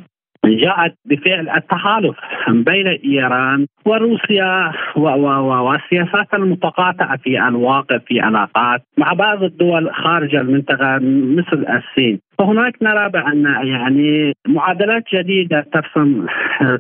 جاءت 0.56 0.94
بفعل 1.06 1.50
التحالف 1.50 2.16
بين 2.50 2.88
إيران 2.88 3.66
وروسيا 3.86 4.72
والسياسات 4.96 6.34
المتقاطعة 6.34 7.18
في 7.18 7.48
الواقع 7.48 7.98
في 7.98 8.20
علاقات 8.20 8.82
مع 8.98 9.14
بعض 9.14 9.44
الدول 9.44 9.94
خارج 9.94 10.36
المنطقة 10.36 11.00
مثل 11.38 11.66
الصين. 11.70 12.20
فهناك 12.40 12.74
نرى 12.82 13.10
بأن 13.10 13.46
يعني 13.64 14.34
معادلات 14.48 15.04
جديدة 15.14 15.66
ترسم 15.74 16.26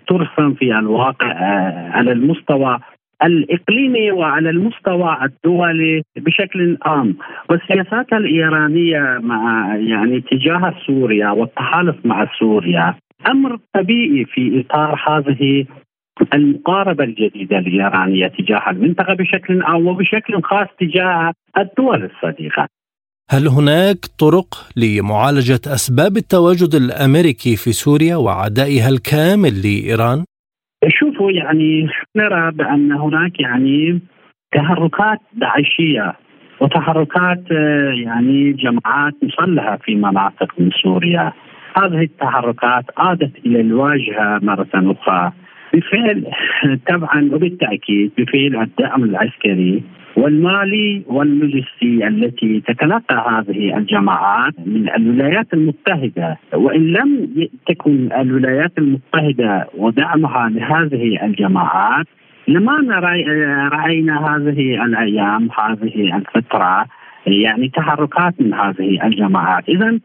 ترسم 0.07 0.53
في 0.53 0.79
الواقع 0.79 1.31
آه، 1.31 1.89
على 1.91 2.11
المستوى 2.11 2.79
الإقليمي 3.23 4.11
وعلى 4.11 4.49
المستوى 4.49 5.17
الدولي 5.23 6.01
بشكل 6.17 6.77
عام. 6.81 7.17
والسياسات 7.49 8.13
الإيرانية 8.13 9.19
مع 9.21 9.75
يعني 9.75 10.21
تجاه 10.21 10.73
سوريا 10.87 11.29
والتحالف 11.29 11.95
مع 12.05 12.27
سوريا 12.39 12.95
أمر 13.25 13.59
طبيعي 13.73 14.25
في 14.25 14.65
إطار 14.65 15.03
هذه 15.07 15.65
المقاربة 16.33 17.03
الجديدة 17.03 17.57
الايرانيه 17.57 18.27
تجاه 18.27 18.69
المنطقة 18.69 19.13
بشكل 19.13 19.63
عام 19.63 19.87
وبشكل 19.87 20.41
خاص 20.43 20.67
تجاه 20.79 21.33
الدول 21.57 22.03
الصديقة. 22.03 22.67
هل 23.29 23.47
هناك 23.47 23.97
طرق 24.19 24.47
لمعالجة 24.77 25.61
أسباب 25.67 26.17
التواجد 26.17 26.75
الأمريكي 26.75 27.55
في 27.55 27.71
سوريا 27.71 28.15
وعدائها 28.15 28.89
الكامل 28.89 29.61
لإيران؟ 29.63 30.23
شوفوا 30.87 31.31
يعني 31.31 31.87
نرى 32.15 32.51
بأن 32.51 32.91
هناك 32.91 33.39
يعني 33.39 33.99
تحركات 34.51 35.19
داعشية 35.33 36.15
وتحركات 36.61 37.43
آه، 37.51 37.93
يعني 38.05 38.53
جماعات 38.53 39.13
مسلحه 39.23 39.77
في 39.77 39.95
مناطق 39.95 40.53
من 40.59 40.69
سوريا 40.83 41.33
هذه 41.75 42.01
التحركات 42.03 42.85
عادت 42.97 43.31
إلى 43.45 43.61
الواجهة 43.61 44.39
مرة 44.43 44.67
أخرى. 44.75 45.31
بفعل 45.73 46.23
طبعا 46.89 47.29
وبالتأكيد 47.33 48.11
بفعل 48.17 48.61
الدعم 48.61 49.03
العسكري 49.03 49.83
والمالي 50.17 51.03
واللوجستي 51.07 52.07
التي 52.07 52.61
تتلقى 52.67 53.25
هذه 53.29 53.77
الجماعات 53.77 54.53
من 54.65 54.89
الولايات 54.89 55.53
المتحدة. 55.53 56.37
وإن 56.53 56.81
لم 56.81 57.29
تكن 57.67 58.09
الولايات 58.13 58.71
المتحدة 58.77 59.67
ودعمها 59.77 60.49
لهذه 60.49 61.25
الجماعات 61.25 62.05
لما 62.47 62.99
رأينا 63.69 64.35
هذه 64.35 64.85
الأيام 64.85 65.49
هذه 65.59 66.15
الفترة 66.17 66.85
يعني 67.27 67.69
تحركات 67.69 68.33
من 68.41 68.53
هذه 68.53 69.05
الجماعات. 69.05 69.69
اذا 69.69 69.99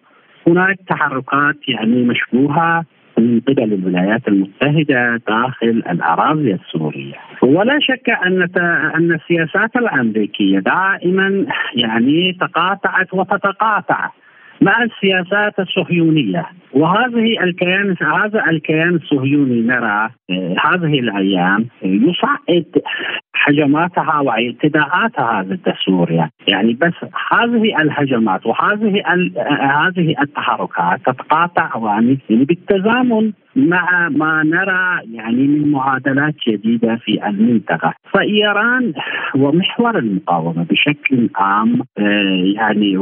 هناك 0.47 0.79
تحركات 0.89 1.57
يعني 1.69 2.03
مشبوهة 2.03 2.85
من 3.19 3.41
قبل 3.41 3.73
الولايات 3.73 4.29
المتحدة 4.29 5.21
داخل 5.29 5.83
الأراضي 5.91 6.55
السورية. 6.55 7.15
ولا 7.43 7.79
شك 7.81 8.11
أن 8.11 8.49
أن 8.95 9.13
السياسات 9.13 9.77
الأمريكية 9.77 10.59
دائما 10.59 11.47
يعني 11.75 12.33
تقاطعت 12.41 13.15
وتتقاطع 13.15 14.11
مع 14.61 14.83
السياسات 14.83 15.59
الصهيونية. 15.59 16.47
وهذه 16.73 17.43
الكيان 17.43 17.97
هذا 18.01 18.45
الكيان 18.51 18.95
الصهيوني 18.95 19.61
نرى 19.61 20.11
آه، 20.31 20.57
هذه 20.65 21.01
الأيام 21.01 21.67
يصعد 21.83 22.67
هجماتها 23.43 24.21
واعتداءاتها 24.21 25.43
ضد 25.43 25.75
سوريا، 25.85 26.31
يعني. 26.49 26.73
بس 26.73 26.95
هذه 27.33 27.83
الهجمات 27.83 28.47
وهذه 28.47 29.03
هذه 29.61 30.15
التحركات 30.23 31.01
تتقاطع 31.07 31.71
يعني 32.29 32.45
بالتزامن 32.45 33.33
مع 33.57 34.09
ما 34.09 34.43
نرى 34.43 35.15
يعني 35.17 35.47
من 35.47 35.71
معادلات 35.71 36.35
جديدة 36.49 36.97
في 36.97 37.27
المنطقة، 37.27 37.95
فإيران 38.13 38.93
ومحور 39.35 39.99
المقاومة 39.99 40.67
بشكل 40.71 41.31
عام 41.37 41.81
آه، 41.99 42.45
يعني 42.57 42.97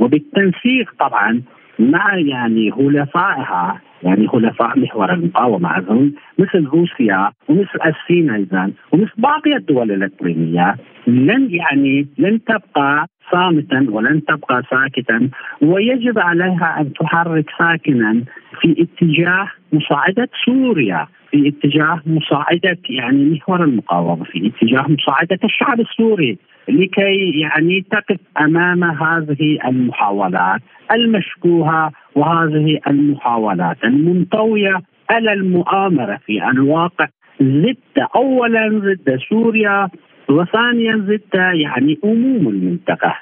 وبالتنسيق 0.00 0.94
طبعا 0.98 1.42
مع 1.78 2.14
يعني 2.14 2.72
حلفائها 2.72 3.80
يعني 4.02 4.28
حلفاء 4.28 4.78
محور 4.78 5.12
المقاومه 5.12 5.78
اظن 5.78 6.12
مثل 6.38 6.66
روسيا 6.66 7.30
ومثل 7.48 7.78
الصين 7.86 8.30
أيضا 8.30 8.72
ومثل 8.92 9.12
باقي 9.18 9.56
الدول 9.56 9.92
الاقليميه 9.92 10.76
لن 11.06 11.48
يعني 11.50 12.06
لن 12.18 12.40
تبقى 12.44 13.06
صامتا 13.32 13.86
ولن 13.90 14.24
تبقى 14.24 14.62
ساكتا 14.70 15.28
ويجب 15.62 16.18
عليها 16.18 16.80
أن 16.80 16.92
تحرك 16.92 17.50
ساكنا 17.58 18.24
في 18.60 18.76
اتجاه 18.82 19.48
مساعدة 19.72 20.28
سوريا 20.44 21.06
في 21.30 21.48
اتجاه 21.48 22.00
مساعدة 22.06 22.78
يعني 22.90 23.30
محور 23.30 23.64
المقاومة 23.64 24.24
في 24.24 24.46
اتجاه 24.46 24.86
مساعدة 24.88 25.38
الشعب 25.44 25.80
السوري. 25.80 26.38
لكي 26.68 27.40
يعني 27.40 27.84
تقف 27.90 28.20
أمام 28.40 28.84
هذه 28.84 29.58
المحاولات 29.64 30.60
المشبوهه 30.92 31.92
وهذه 32.16 32.78
المحاولات 32.86 33.84
المنطوية 33.84 34.82
على 35.10 35.32
المؤامرة 35.32 36.20
في 36.26 36.50
الواقع 36.50 37.08
ضد 37.42 37.98
اولا 38.16 38.68
ضد 38.68 39.18
سوريا 39.28 39.88
وثانيا 40.28 40.96
ضد 40.96 41.34
يعني 41.34 41.98
عموم 42.04 42.48
المنطقة. 42.48 43.14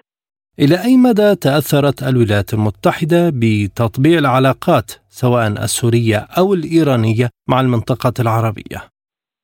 إلى 0.58 0.74
أي 0.84 0.96
مدى 0.96 1.34
تأثرت 1.34 2.02
الولايات 2.02 2.54
المتحدة 2.54 3.32
بتطبيع 3.34 4.18
العلاقات 4.18 4.90
سواء 5.08 5.46
السورية 5.48 6.26
أو 6.38 6.54
الإيرانية 6.54 7.28
مع 7.48 7.60
المنطقة 7.60 8.12
العربية؟ 8.20 8.78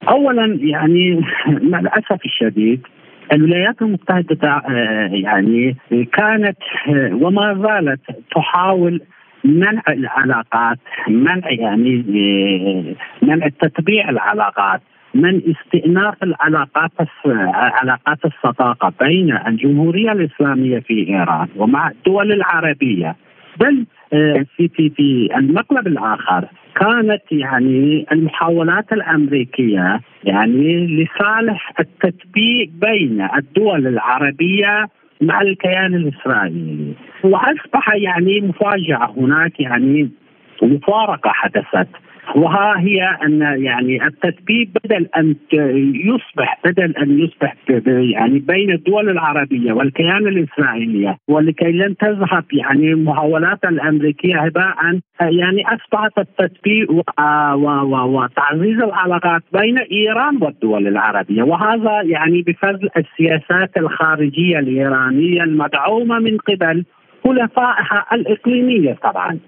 اولا 0.09 0.59
يعني 0.61 1.21
مع 1.71 1.81
الأسف 1.81 2.25
الشديد 2.25 2.81
الولايات 3.33 3.83
المتحدة 3.83 4.49
آه، 4.49 5.11
يعني 5.13 5.77
كانت 6.13 6.59
آه، 6.89 7.15
وما 7.15 7.55
زالت 7.55 8.01
تحاول 8.37 9.01
منع 9.45 9.83
العلاقات 9.89 10.79
منع 11.09 11.51
يعني 11.51 12.05
آه، 13.23 13.25
منع 13.27 13.49
تطبيع 13.49 14.09
العلاقات 14.09 14.81
من 15.15 15.43
استئناف 15.51 16.23
العلاقات 16.23 16.91
علاقات 17.55 18.19
الصداقة 18.25 18.93
بين 19.01 19.39
الجمهورية 19.47 20.13
الإسلامية 20.13 20.79
في 20.79 21.09
إيران 21.09 21.49
ومع 21.57 21.89
الدول 21.91 22.33
العربية. 22.33 23.17
بل 23.61 23.87
في 24.11 24.69
في 24.69 24.91
في 24.91 25.29
المقلب 25.37 25.87
الآخر. 25.87 26.45
كانت 26.81 27.23
يعني 27.31 28.07
المحاولات 28.13 28.93
الأمريكية 28.93 30.01
يعني 30.25 30.87
لصالح 30.87 31.73
التطبيق 31.81 32.71
بين 32.81 33.29
الدول 33.37 33.87
العربية 33.87 34.87
مع 35.21 35.41
الكيان 35.41 35.95
الإسرائيلي. 35.95 36.93
وأصبح 37.25 37.95
يعني 37.95 38.41
مفاجأة 38.41 39.15
هناك 39.17 39.61
يعني 39.61 40.11
مفارقة 40.63 41.31
حدثت. 41.31 41.89
وها 42.35 42.75
هي 42.79 43.03
أن 43.27 43.41
يعني 43.41 44.07
التثبيت 44.07 44.69
بدل 44.85 45.09
أن 45.17 45.35
يصبح 45.95 46.61
بدل 46.65 46.97
أن 46.97 47.19
يصبح 47.19 47.55
يعني 47.87 48.39
بين 48.39 48.71
الدول 48.71 49.11
العربية 49.11 49.73
والكيان 49.73 50.27
الاسرائيلي 50.29 51.17
ولكي 51.29 51.73
لن 51.73 51.97
تذهب 51.97 52.45
يعني 52.53 52.93
المحاولات 52.93 53.65
الأمريكية 53.65 54.41
هباء 54.41 54.77
يعني 55.21 55.65
أصبحت 55.67 56.19
التثبيت 56.19 56.91
وتعزيز 57.95 58.83
العلاقات 58.83 59.43
بين 59.53 59.79
إيران 59.79 60.39
والدول 60.43 60.87
العربية 60.87 61.43
وهذا 61.43 62.03
يعني 62.03 62.43
بفضل 62.43 62.89
السياسات 62.97 63.77
الخارجية 63.77 64.59
الإيرانية 64.59 65.43
المدعومة 65.43 66.19
من 66.19 66.39
قبل 66.39 66.85
حلفائها 67.25 68.07
الإقليمية 68.13 68.93
طبعا. 69.03 69.39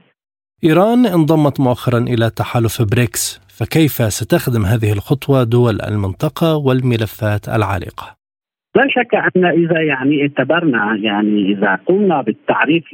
إيران 0.64 1.06
انضمت 1.06 1.60
مؤخرا 1.60 1.98
إلى 1.98 2.30
تحالف 2.30 2.82
بريكس 2.90 3.40
فكيف 3.58 3.92
ستخدم 3.92 4.62
هذه 4.72 4.92
الخطوة 4.92 5.44
دول 5.44 5.80
المنطقة 5.90 6.56
والملفات 6.56 7.48
العالقة؟ 7.48 8.06
لا 8.76 8.86
شك 8.88 9.14
أن 9.14 9.44
إذا 9.44 9.80
يعني 9.80 10.22
اعتبرنا 10.22 10.96
يعني 10.96 11.52
إذا 11.52 11.78
قمنا 11.86 12.22
بالتعريف 12.22 12.84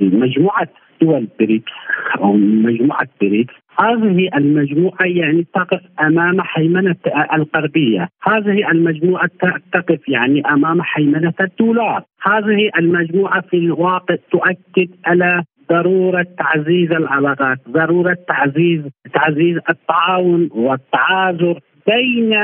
لمجموعة 0.00 0.68
دول 1.02 1.28
بريكس 1.40 1.72
أو 2.18 2.32
مجموعة 2.36 3.08
بريكس 3.20 3.54
هذه 3.78 4.28
المجموعة 4.36 5.06
يعني 5.06 5.46
تقف 5.54 5.80
أمام 6.00 6.40
هيمنة 6.40 6.96
الغربية، 7.34 8.08
هذه 8.22 8.70
المجموعة 8.70 9.30
تقف 9.72 10.08
يعني 10.08 10.42
أمام 10.46 10.82
هيمنة 10.82 11.34
الدولار، 11.40 12.04
هذه 12.22 12.70
المجموعة 12.78 13.40
في 13.40 13.56
الواقع 13.56 14.16
تؤكد 14.32 14.88
على 15.04 15.44
ضرورة 15.72 16.26
تعزيز 16.38 16.92
العلاقات، 16.92 17.58
ضرورة 17.68 18.16
تعزيز 18.28 18.82
تعزيز 19.14 19.58
التعاون 19.70 20.50
والتآزر 20.54 21.60
بين 21.86 22.34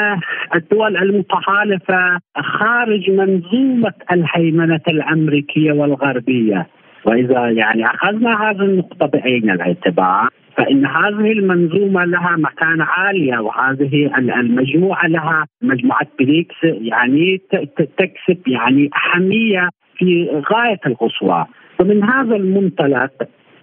الدول 0.54 0.96
المتحالفه 0.96 2.18
خارج 2.36 3.10
منظومة 3.10 3.92
الهيمنة 4.12 4.80
الأمريكية 4.88 5.72
والغربية. 5.72 6.66
وإذا 7.04 7.50
يعني 7.50 7.86
أخذنا 7.86 8.50
هذه 8.50 8.60
النقطة 8.60 9.06
بعين 9.06 9.50
الاعتبار 9.50 10.28
فإن 10.56 10.86
هذه 10.86 11.32
المنظومة 11.32 12.04
لها 12.04 12.36
مكانة 12.36 12.84
عالية 12.84 13.38
وهذه 13.38 14.10
المجموعة 14.18 15.06
لها 15.06 15.46
مجموعة 15.62 16.06
بريكس 16.18 16.56
يعني 16.62 17.40
تكسب 17.76 18.48
يعني 18.48 18.90
أهمية 18.96 19.68
في 19.96 20.42
غاية 20.52 20.80
القصوى 20.86 21.46
ومن 21.80 22.04
هذا 22.04 22.36
المنطلق 22.36 23.10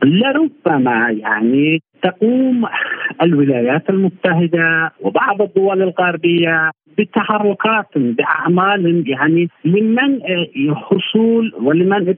لربما 0.04 1.10
يعني 1.10 1.82
تقوم 2.02 2.66
الولايات 3.22 3.90
المتحدة 3.90 4.92
وبعض 5.02 5.42
الدول 5.42 5.82
الغربية 5.82 6.72
بتحركات 6.98 7.88
بأعمال 7.96 9.04
يعني 9.10 9.50
لمن 9.66 10.20
حصول 10.76 11.54
ولمن 11.62 12.16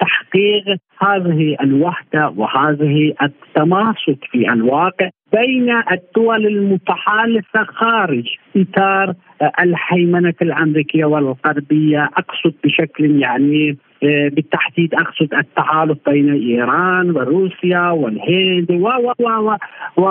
تحقيق 0.00 0.64
هذه 1.00 1.56
الوحدة 1.60 2.28
وهذه 2.36 3.14
التماسك 3.22 4.24
في 4.30 4.52
الواقع 4.52 5.10
بين 5.32 5.70
الدول 5.92 6.46
المتحالفة 6.46 7.64
خارج 7.64 8.24
إطار 8.56 9.14
الهيمنه 9.60 10.34
الأمريكية 10.42 11.04
والغربية. 11.04 12.10
أقصد 12.16 12.54
بشكل 12.64 13.22
يعني 13.22 13.76
بالتحديد 14.04 14.94
أقصد 14.94 15.34
التحالف 15.34 15.98
بين 16.06 16.32
إيران 16.32 17.10
وروسيا 17.10 17.90
والهند 17.90 18.70
و 18.70 18.88
و 19.18 19.56
و 19.96 20.04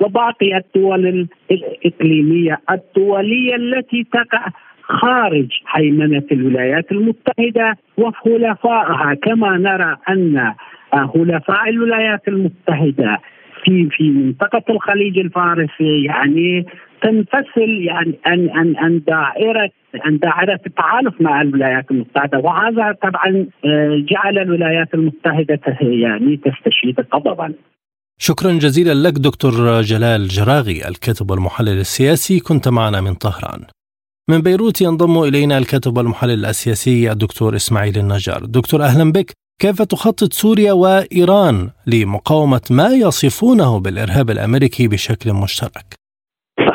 وباقي 0.00 0.56
الدول 0.56 1.28
الإقليمية. 1.50 2.60
الدولية 2.70 3.56
التي 3.56 4.06
تقع 4.12 4.46
خارج 4.82 5.48
هيمنة 5.74 6.22
الولايات 6.32 6.92
المتحدة 6.92 7.76
وحلفائها. 7.96 9.14
كما 9.14 9.58
نرى 9.58 9.96
أن 10.08 10.54
حلفاء 10.94 11.68
الولايات 11.68 12.28
المتحدة 12.28 13.18
في 13.64 13.88
في 13.90 14.10
منطقة 14.10 14.62
الخليج 14.70 15.18
الفارسي 15.18 16.04
يعني 16.04 16.66
تنفصل 17.02 17.70
يعني 17.70 18.18
عن 18.26 18.48
عن 18.50 18.74
عن 18.76 19.02
دائرة 19.06 19.70
عن 19.94 20.18
دائره 20.18 20.60
التعالف 20.66 21.20
مع 21.20 21.42
الولايات 21.42 21.90
المتحدة 21.90 22.38
وهذا 22.38 22.96
طبعا 23.02 23.46
آه، 23.64 24.04
جعل 24.10 24.38
الولايات 24.38 24.94
المتحدة 24.94 25.60
يعني 25.80 26.36
تستشهد 26.36 27.06
غضبا. 27.14 27.54
شكرا 28.18 28.52
جزيلا 28.52 29.08
لك 29.08 29.12
دكتور 29.12 29.80
جلال 29.80 30.28
جراغي 30.28 30.88
الكاتب 30.88 31.30
والمحلل 31.30 31.78
السياسي 31.80 32.40
كنت 32.40 32.68
معنا 32.68 33.00
من 33.00 33.14
طهران. 33.14 33.60
من 34.30 34.40
بيروت 34.40 34.80
ينضم 34.80 35.22
إلينا 35.22 35.58
الكاتب 35.58 35.96
والمحلل 35.96 36.46
السياسي 36.46 37.12
الدكتور 37.12 37.56
إسماعيل 37.56 37.98
النجار. 37.98 38.44
دكتور 38.44 38.82
أهلا 38.82 39.12
بك. 39.12 39.32
كيف 39.60 39.82
تخطط 39.82 40.32
سوريا 40.32 40.72
وإيران 40.72 41.70
لمقاومة 41.86 42.60
ما 42.70 42.88
يصفونه 42.88 43.80
بالإرهاب 43.80 44.30
الأمريكي 44.30 44.88
بشكل 44.88 45.32
مشترك؟ 45.32 46.01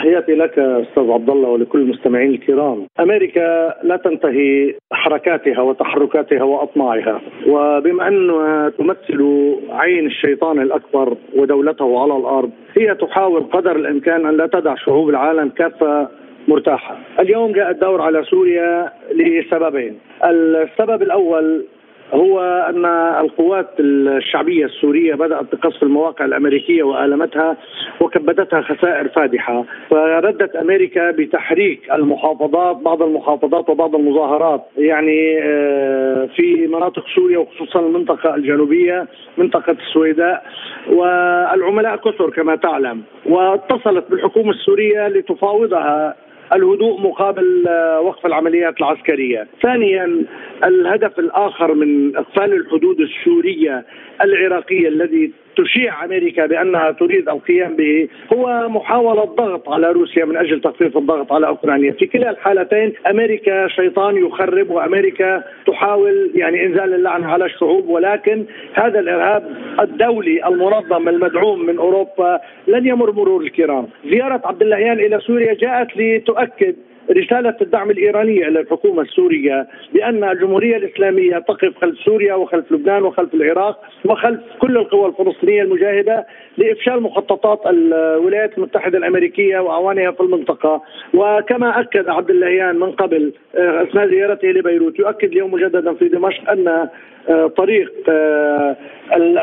تحياتي 0.07 0.35
لك 0.35 0.59
أستاذ 0.59 1.11
عبد 1.11 1.29
الله 1.29 1.49
ولكل 1.49 1.81
المستمعين 1.81 2.29
الكرام. 2.29 2.87
أمريكا 2.99 3.73
لا 3.83 3.97
تنتهي 3.97 4.75
حركاتها 4.91 5.61
وتحركاتها 5.61 6.43
وأطماعها، 6.43 7.21
وبما 7.47 8.07
انها 8.07 8.69
تمثل 8.69 9.55
عين 9.69 10.05
الشيطان 10.05 10.61
الأكبر 10.61 11.17
ودولته 11.35 12.01
على 12.01 12.17
الأرض، 12.17 12.49
هي 12.77 12.95
تحاول 12.95 13.43
قدر 13.43 13.75
الإمكان 13.75 14.25
أن 14.25 14.37
لا 14.37 14.47
تدع 14.47 14.75
شعوب 14.75 15.09
العالم 15.09 15.49
كافه 15.49 16.07
مرتاحة. 16.47 16.97
اليوم 17.19 17.51
جاء 17.51 17.71
الدور 17.71 18.01
على 18.01 18.23
سوريا 18.23 18.91
لسببين. 19.11 19.97
السبب 20.25 21.01
الأول 21.01 21.65
هو 22.13 22.39
أن 22.69 22.85
القوات 23.25 23.67
الشعبية 23.79 24.65
السورية 24.65 25.15
بدأت 25.15 25.55
بقصف 25.55 25.83
المواقع 25.83 26.25
الأمريكية 26.25 26.83
وآلمتها 26.83 27.57
وكبدتها 28.01 28.61
خسائر 28.61 29.07
فادحة، 29.07 29.65
فردت 29.89 30.55
أمريكا 30.55 31.11
بتحريك 31.11 31.91
المحافظات 31.93 32.77
بعض 32.77 33.03
المحافظات 33.03 33.69
وبعض 33.69 33.95
المظاهرات. 33.95 34.61
يعني 34.77 35.39
آه، 35.41 36.29
في 36.35 36.67
مناطق 36.67 37.03
سوريا 37.15 37.37
وخصوصا 37.37 37.79
المنطقة 37.79 38.35
الجنوبية 38.35 39.07
منطقة 39.37 39.75
السويداء 39.87 40.45
والعملاء 40.89 41.95
كثر 41.95 42.29
كما 42.29 42.55
تعلم. 42.55 43.01
واتصلت 43.25 44.05
بالحكومة 44.09 44.51
السورية 44.51 45.07
لتفاوضها 45.07 46.15
الهدوء 46.53 47.01
مقابل 47.01 47.67
آه، 47.67 48.01
وقف 48.01 48.25
العمليات 48.25 48.77
العسكرية. 48.79 49.47
ثانيا 49.61 50.25
الهدف 50.63 51.19
الآخر 51.19 51.73
من 51.73 52.15
إقفال 52.17 52.53
الحدود 52.53 52.99
السورية 52.99 53.85
العراقية 54.21 54.87
الذي 54.87 55.31
تشيع 55.57 56.05
أمريكا 56.05 56.45
بأنها 56.45 56.91
تريد 56.91 57.29
القيام 57.29 57.75
به 57.75 58.07
هو 58.33 58.69
محاولة 58.69 59.23
ضغط 59.23 59.69
على 59.69 59.91
روسيا 59.91 60.25
من 60.25 60.37
أجل 60.37 60.61
تخفيف 60.61 60.97
الضغط 60.97 61.33
على 61.33 61.47
أوكرانيا، 61.47 61.91
في 61.91 62.05
كلا 62.05 62.29
الحالتين 62.29 62.93
أمريكا 63.09 63.67
شيطان 63.67 64.17
يخرب 64.17 64.69
وأمريكا 64.69 65.43
تحاول 65.67 66.31
يعني 66.35 66.65
إنزال 66.65 66.93
اللعنه 66.93 67.27
على 67.27 67.45
الشعوب 67.45 67.89
ولكن 67.89 68.45
هذا 68.73 68.99
الإرهاب 68.99 69.43
الدولي 69.79 70.47
المنظم 70.47 71.09
المدعوم 71.09 71.65
من 71.65 71.77
أوروبا 71.77 72.39
لن 72.67 72.87
يمر 72.87 73.11
مرور 73.11 73.41
الكرام، 73.41 73.87
زيارة 74.05 74.41
عبد 74.45 74.61
اللهيان 74.61 74.99
إلى 74.99 75.19
سوريا 75.19 75.53
جاءت 75.53 75.87
لتؤكد 75.97 76.75
رسالة 77.11 77.55
الدعم 77.61 77.91
الإيرانية 77.91 78.47
إلى 78.47 78.59
الحكومة 78.59 79.01
السورية 79.01 79.67
بأن 79.93 80.23
الجمهورية 80.23 80.77
الإسلامية 80.77 81.39
تقف 81.39 81.77
خلف 81.81 81.99
سوريا 81.99 82.33
وخلف 82.33 82.71
لبنان 82.71 83.03
وخلف 83.03 83.33
العراق 83.33 83.81
وخلف 84.05 84.39
كل 84.59 84.77
القوى 84.77 85.09
الفلسطينية 85.09 85.61
المجاهدة 85.61 86.25
لإفشال 86.57 87.01
مخططات 87.01 87.61
الولايات 87.67 88.57
المتحدة 88.57 88.97
الأمريكية 88.97 89.59
وأعوانها 89.59 90.11
في 90.11 90.21
المنطقة. 90.21 90.81
وكما 91.13 91.79
أكد 91.79 92.09
عبد 92.09 92.29
اللهيان 92.29 92.79
من 92.79 92.91
قبل 92.91 93.33
آه، 93.55 93.83
أثناء 93.83 94.07
زيارته 94.07 94.47
لبيروت 94.47 94.99
يؤكد 94.99 95.31
اليوم 95.31 95.53
مجددا 95.53 95.93
في 95.93 96.07
دمشق 96.07 96.49
أن 96.51 96.87
آه، 97.29 97.47
طريق 97.47 97.93
آه، 98.09 98.75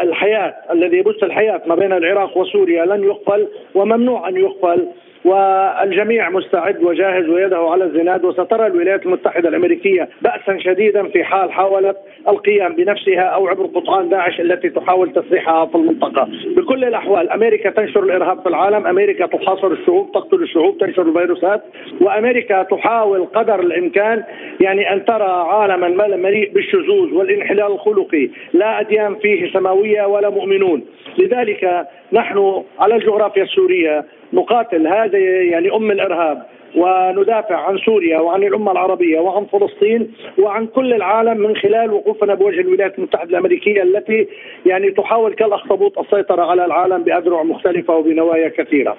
الحياة 0.02 0.54
الذي 0.70 0.96
يبث 0.96 1.22
الحياة 1.22 1.62
ما 1.66 1.74
بين 1.74 1.92
العراق 1.92 2.36
وسوريا 2.36 2.84
لن 2.84 3.04
يقفل 3.04 3.48
وممنوع 3.74 4.28
أن 4.28 4.36
يقفل 4.36 4.86
والجميع 5.24 6.30
مستعد 6.30 6.82
وجاهز 6.82 7.28
ويده 7.28 7.58
على 7.58 7.84
الزناد 7.84 8.24
وسترى 8.24 8.66
الولايات 8.66 9.06
المتحدة 9.06 9.48
الأمريكية 9.48 10.08
باسا 10.22 10.58
شديدا 10.58 11.08
في 11.08 11.24
حال 11.24 11.52
حاولت 11.52 11.96
القيام 12.28 12.74
بنفسها 12.74 13.22
أو 13.22 13.48
عبر 13.48 13.66
قطعان 13.66 14.08
داعش 14.08 14.40
التي 14.40 14.70
تحاول 14.70 15.12
تسريحها 15.12 15.66
في 15.66 15.74
المنطقة، 15.74 16.28
بكل 16.56 16.84
الأحوال 16.84 17.30
أمريكا 17.30 17.70
تنشر 17.70 18.02
الإرهاب 18.02 18.40
في 18.40 18.48
العالم، 18.48 18.86
أمريكا 18.86 19.26
تحاصر 19.26 19.66
الشعوب، 19.66 20.12
تقتل 20.12 20.42
الشعوب، 20.42 20.78
تنشر 20.78 21.02
الفيروسات، 21.02 21.62
وأمريكا 22.00 22.62
تحاول 22.62 23.24
قدر 23.24 23.60
الإمكان 23.60 24.24
يعني 24.60 24.92
أن 24.92 25.04
ترى 25.04 25.46
عالما 25.48 26.16
مليء 26.16 26.52
بالشذوذ 26.52 27.14
والانحلال 27.14 27.72
الخلقي، 27.72 28.28
لا 28.52 28.80
أديان 28.80 29.14
فيه 29.14 29.52
سماوية 29.52 30.06
ولا 30.06 30.30
مؤمنون، 30.30 30.84
لذلك 31.18 31.86
نحن 32.12 32.62
على 32.78 32.96
الجغرافيا 32.96 33.42
السورية 33.42 34.04
نقاتل 34.34 34.86
هذا 34.86 35.18
يعني 35.18 35.76
أم 35.76 35.90
الإرهاب 35.90 36.46
وندافع 36.76 37.56
عن 37.66 37.78
سوريا 37.78 38.18
وعن 38.18 38.42
الأمة 38.42 38.72
العربية 38.72 39.20
وعن 39.20 39.46
فلسطين 39.46 40.12
وعن 40.38 40.66
كل 40.66 40.92
العالم 40.92 41.36
من 41.40 41.56
خلال 41.56 41.92
وقوفنا 41.92 42.34
بوجه 42.34 42.60
الولايات 42.60 42.98
المتحدة 42.98 43.30
الأمريكية 43.30 43.82
التي 43.82 44.28
يعني 44.66 44.90
تحاول 44.90 45.34
كالأخطبوط 45.34 45.98
السيطرة 45.98 46.42
على 46.42 46.64
العالم 46.64 47.04
بأذرع 47.04 47.42
مختلفة 47.42 47.94
وبنوايا 47.94 48.48
كثيرة. 48.48 48.96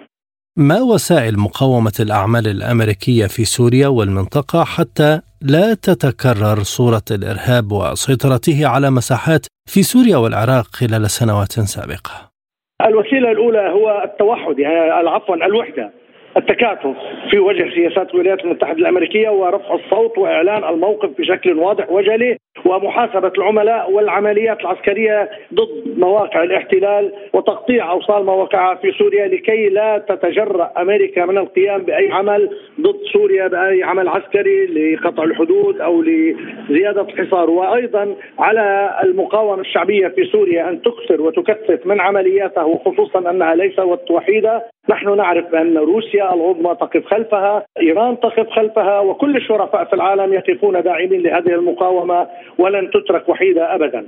ما 0.57 0.81
وسائل 0.81 1.39
مقاومة 1.39 1.93
الأعمال 1.99 2.47
الأمريكية 2.47 3.25
في 3.25 3.45
سوريا 3.45 3.87
والمنطقة 3.87 4.63
حتى 4.63 5.21
لا 5.41 5.73
تتكرر 5.73 6.63
صورة 6.63 7.07
الإرهاب 7.11 7.71
وسيطرته 7.71 8.67
على 8.67 8.91
مساحات 8.91 9.45
في 9.69 9.83
سوريا 9.83 10.17
والعراق 10.17 10.65
خلال 10.65 11.09
سنوات 11.09 11.51
سابقة؟ 11.51 12.34
الوسيلة 12.81 13.31
الأولى 13.31 13.69
هو 13.69 14.01
التوحد 14.03 14.59
يعني 14.59 15.09
عفوا 15.09 15.35
الوحدة 15.35 15.91
التكاتف 16.37 16.95
في 17.29 17.39
وجه 17.39 17.69
سياسات 17.75 18.13
الولايات 18.13 18.43
المتحدة 18.43 18.77
الأمريكية 18.77 19.29
ورفع 19.29 19.75
الصوت 19.75 20.17
وإعلان 20.17 20.63
الموقف 20.63 21.09
بشكل 21.19 21.53
واضح 21.53 21.89
وجلي 21.89 22.37
ومحاسبة 22.65 23.31
العملاء 23.37 23.91
والعمليات 23.91 24.61
العسكرية 24.61 25.29
ضد 25.53 25.97
مواقع 25.97 26.43
الاحتلال 26.43 27.13
وتقطيع 27.33 27.91
أوصال 27.91 28.25
مواقعها 28.25 28.75
في 28.75 28.91
سوريا 28.91 29.27
لكي 29.27 29.69
لا 29.69 29.97
تتجرأ 29.97 30.71
أمريكا 30.77 31.25
من 31.25 31.37
القيام 31.37 31.81
بأي 31.81 32.11
عمل 32.11 32.49
ضد 32.81 32.99
سوريا 33.13 33.47
بأي 33.47 33.83
عمل 33.83 34.07
عسكري 34.07 34.65
لقطع 34.65 35.23
الحدود 35.23 35.81
أو 35.81 36.01
لزيادة 36.01 37.01
الحصار 37.01 37.49
وأيضا 37.49 38.15
على 38.39 38.95
المقاومة 39.03 39.61
الشعبية 39.61 40.07
في 40.07 40.25
سوريا 40.25 40.69
أن 40.69 40.81
تكثر 40.81 41.21
وتكثف 41.21 41.85
من 41.85 42.01
عملياتها 42.01 42.63
وخصوصا 42.63 43.29
أنها 43.29 43.55
ليست 43.55 44.11
وحيدة 44.11 44.63
نحن 44.89 45.17
نعرف 45.17 45.51
بان 45.51 45.77
روسيا 45.77 46.33
العظمى 46.33 46.75
تقف 46.75 47.05
خلفها، 47.05 47.65
إيران 47.81 48.19
تقف 48.19 48.49
خلفها 48.49 48.99
وكل 48.99 49.35
الشرفاء 49.35 49.85
في 49.85 49.93
العالم 49.93 50.33
يقفون 50.33 50.81
داعمين 50.81 51.21
لهذه 51.21 51.49
المقاومة 51.55 52.27
ولن 52.57 52.91
تترك 52.91 53.29
وحيدة 53.29 53.75
ابدا. 53.75 54.07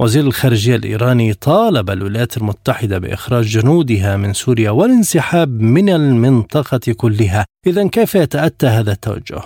وزير 0.00 0.24
الخارجية 0.24 0.76
الإيراني 0.76 1.32
طالب 1.32 1.90
الولايات 1.90 2.36
المتحدة 2.36 2.98
بإخراج 2.98 3.44
جنودها 3.44 4.16
من 4.16 4.32
سوريا 4.32 4.70
والانسحاب 4.70 5.48
من 5.48 5.88
المنطقة 5.88 6.94
كلها. 6.96 7.46
إذا 7.66 7.88
كيف 7.88 8.14
يتأتى 8.14 8.66
هذا 8.66 8.92
التوجه؟ 8.92 9.42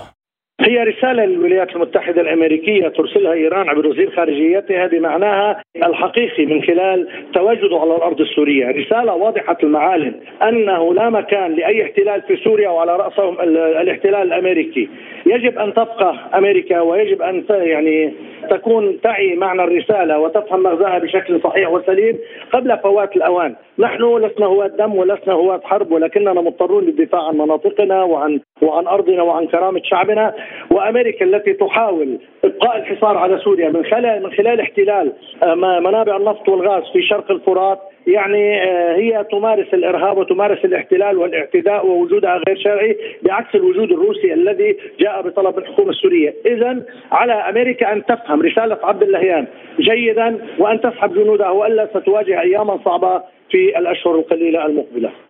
هي 0.60 0.78
رسالة 0.78 1.24
للولايات 1.24 1.70
المتحدة 1.76 2.20
الأمريكية 2.20 2.88
ترسلها 2.88 3.32
إيران 3.32 3.68
عبر 3.68 3.86
وزير 3.86 4.16
خارجيتها 4.16 4.86
بمعناها 4.86 5.62
الحقيقي 5.76 6.46
من 6.46 6.62
خلال 6.62 7.08
تواجده 7.34 7.78
على 7.80 7.96
الأرض 7.96 8.20
السورية. 8.20 8.66
رسالة 8.66 9.14
واضحة 9.14 9.56
المعالم 9.62 10.14
أنه 10.42 10.94
لا 10.94 11.10
مكان 11.10 11.54
لأي 11.54 11.84
احتلال 11.84 12.22
في 12.22 12.36
سوريا 12.44 12.68
وعلى 12.68 12.96
رأسهم 12.96 13.40
الاحتلال 13.82 14.32
الأمريكي. 14.32 14.88
يجب 15.26 15.58
أن 15.58 15.74
تبقى 15.74 16.14
أمريكا 16.34 16.80
ويجب 16.80 17.22
أن 17.22 17.44
يعني 17.50 18.14
تكون 18.50 19.00
تعي 19.00 19.36
معنى 19.36 19.64
الرسالة 19.64 20.18
وتفهم 20.18 20.62
مغزاها 20.62 20.98
بشكل 20.98 21.40
صحيح 21.44 21.70
وسليم 21.70 22.18
قبل 22.52 22.78
فوات 22.78 23.16
الأوان. 23.16 23.54
نحن 23.78 24.16
لسنا 24.16 24.46
هواة 24.46 24.66
دم 24.66 24.94
ولسنا 24.94 25.34
هواة 25.34 25.60
حرب 25.64 25.92
ولكننا 25.92 26.32
مضطرون 26.32 26.84
للدفاع 26.84 27.28
عن 27.28 27.38
مناطقنا 27.38 28.02
وعن 28.02 28.40
وعن 28.62 28.86
أرضنا 28.86 29.22
وعن 29.22 29.46
كرامة 29.46 29.80
شعبنا. 29.84 30.34
وأمريكا 30.70 31.24
التي 31.24 31.52
تحاول 31.52 32.18
إبقاء 32.44 32.76
الحصار 32.76 33.16
على 33.16 33.38
سوريا 33.38 33.68
من 33.68 33.84
خلال 33.84 34.22
من 34.22 34.32
خلال 34.32 34.60
احتلال 34.60 35.12
آه، 35.42 35.54
منابع 35.54 36.16
النفط 36.16 36.48
والغاز 36.48 36.82
في 36.92 37.02
شرق 37.02 37.30
الفرات 37.30 37.78
يعني 38.06 38.62
آه، 38.62 38.96
هي 38.96 39.24
تمارس 39.30 39.74
الإرهاب 39.74 40.18
وتمارس 40.18 40.64
الاحتلال 40.64 41.18
والاعتداء 41.18 41.86
ووجودها 41.86 42.42
غير 42.48 42.58
شرعي 42.58 42.96
بعكس 43.22 43.54
الوجود 43.54 43.92
الروسي 43.92 44.34
الذي 44.34 44.76
جاء 45.00 45.22
بطلب 45.22 45.58
الحكومة 45.58 45.90
السورية، 45.90 46.34
اذا 46.46 46.82
على 47.12 47.32
أمريكا 47.32 47.92
أن 47.92 48.04
تفهم 48.04 48.42
رسالة 48.42 48.78
عبد 48.82 49.02
اللهيان 49.02 49.46
جيدا 49.80 50.38
وأن 50.58 50.80
تسحب 50.80 51.14
جنودها 51.14 51.50
وألا 51.50 51.88
ستواجه 51.94 52.40
اياما 52.40 52.78
صعبة 52.84 53.22
في 53.50 53.78
الأشهر 53.78 54.14
القليلة 54.14 54.66
المقبلة. 54.66 55.27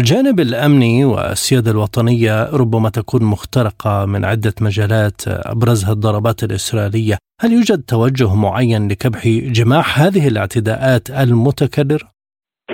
الجانب 0.00 0.40
الأمني 0.40 1.04
والسيادة 1.04 1.70
الوطنية 1.70 2.34
ربما 2.60 2.88
تكون 2.98 3.22
مخترقة 3.24 4.06
من 4.06 4.24
عدة 4.24 4.56
مجالات 4.60 5.20
أبرزها 5.52 5.92
الضربات 5.92 6.42
الإسرائيلية، 6.42 7.16
هل 7.42 7.52
يوجد 7.52 7.80
توجه 7.94 8.34
معين 8.34 8.88
لكبح 8.88 9.20
جماح 9.58 10.00
هذه 10.00 10.28
الاعتداءات 10.28 11.04
المتكررة؟ 11.22 12.08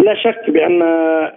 لا 0.07 0.15
شك 0.25 0.51
بأن 0.55 0.83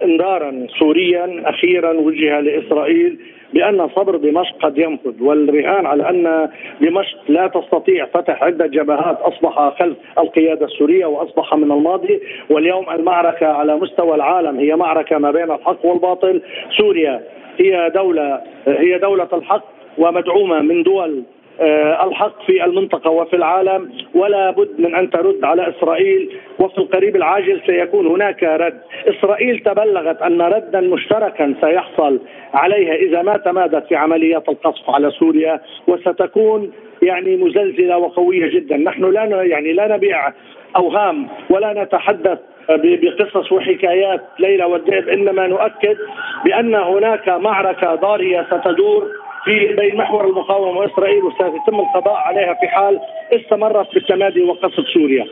انذارا 0.06 0.66
سوريا 0.78 1.24
أخيرا 1.50 1.92
وجه 2.06 2.40
لإسرائيل 2.40 3.18
بأن 3.52 3.88
صبر 3.88 4.16
دمشق 4.16 4.56
قد 4.62 4.78
ينفذ 4.78 5.22
والرهان 5.22 5.86
على 5.86 6.10
أن 6.10 6.48
دمشق 6.80 7.18
لا 7.28 7.46
تستطيع 7.46 8.06
فتح 8.06 8.42
عدة 8.42 8.66
جبهات 8.66 9.18
أصبح 9.20 9.78
خلف 9.78 9.96
القيادة 10.18 10.66
السورية 10.66 11.06
وأصبح 11.06 11.54
من 11.54 11.72
الماضي. 11.72 12.20
واليوم 12.50 12.90
المعركة 12.90 13.46
على 13.46 13.76
مستوى 13.76 14.14
العالم 14.14 14.58
هي 14.58 14.76
معركة 14.76 15.18
ما 15.18 15.30
بين 15.30 15.50
الحق 15.50 15.86
والباطل. 15.86 16.42
سوريا 16.78 17.22
هي 17.58 17.90
دولة 17.94 18.40
هي 18.66 18.98
دولة 18.98 19.28
الحق 19.32 19.64
ومدعومة 19.98 20.60
من 20.60 20.82
دول 20.82 21.22
الحق 21.60 22.42
في 22.46 22.64
المنطقة 22.64 23.10
وفي 23.10 23.36
العالم 23.36 23.92
ولا 24.14 24.50
بد 24.50 24.70
من 24.78 24.94
أن 24.94 25.10
ترد 25.10 25.44
على 25.44 25.68
إسرائيل 25.68 26.30
وفي 26.58 26.78
القريب 26.78 27.16
العاجل 27.16 27.60
سيكون 27.66 28.06
هناك 28.06 28.42
رد. 28.42 28.80
إسرائيل 29.08 29.58
تبلغت 29.58 30.22
أن 30.22 30.42
ردا 30.42 30.80
مشتركا 30.80 31.54
سيحصل 31.60 32.20
عليها 32.54 32.94
إذا 32.94 33.22
ما 33.22 33.36
تمادت 33.36 33.86
في 33.88 33.96
عمليات 33.96 34.48
القصف 34.48 34.90
على 34.90 35.10
سوريا 35.10 35.60
وستكون 35.86 36.72
يعني 37.02 37.36
مزلزلة 37.36 37.98
وقوية 37.98 38.46
جدا. 38.50 38.76
نحن 38.76 39.10
لا 39.10 39.24
يعني 39.42 39.72
لا 39.72 39.96
نبيع 39.96 40.32
أوهام 40.76 41.28
ولا 41.50 41.82
نتحدث 41.82 42.38
بقصص 42.68 43.52
وحكايات 43.52 44.20
ليلى 44.38 44.64
والذئب 44.64 45.08
إنما 45.08 45.46
نؤكد 45.46 45.96
بأن 46.44 46.74
هناك 46.74 47.28
معركة 47.28 47.94
ضارية 47.94 48.46
ستدور 48.50 49.10
في 49.46 49.74
بين 49.80 49.96
محور 49.96 50.24
المقاومة 50.30 50.78
وإسرائيل 50.78 51.22
وسيتم 51.24 51.76
القضاء 51.84 52.14
عليها 52.14 52.54
في 52.60 52.68
حال 52.68 53.00
استمرت 53.32 53.94
بالتمادي 53.94 54.42
وقصف 54.42 54.84
سوريا. 54.94 55.24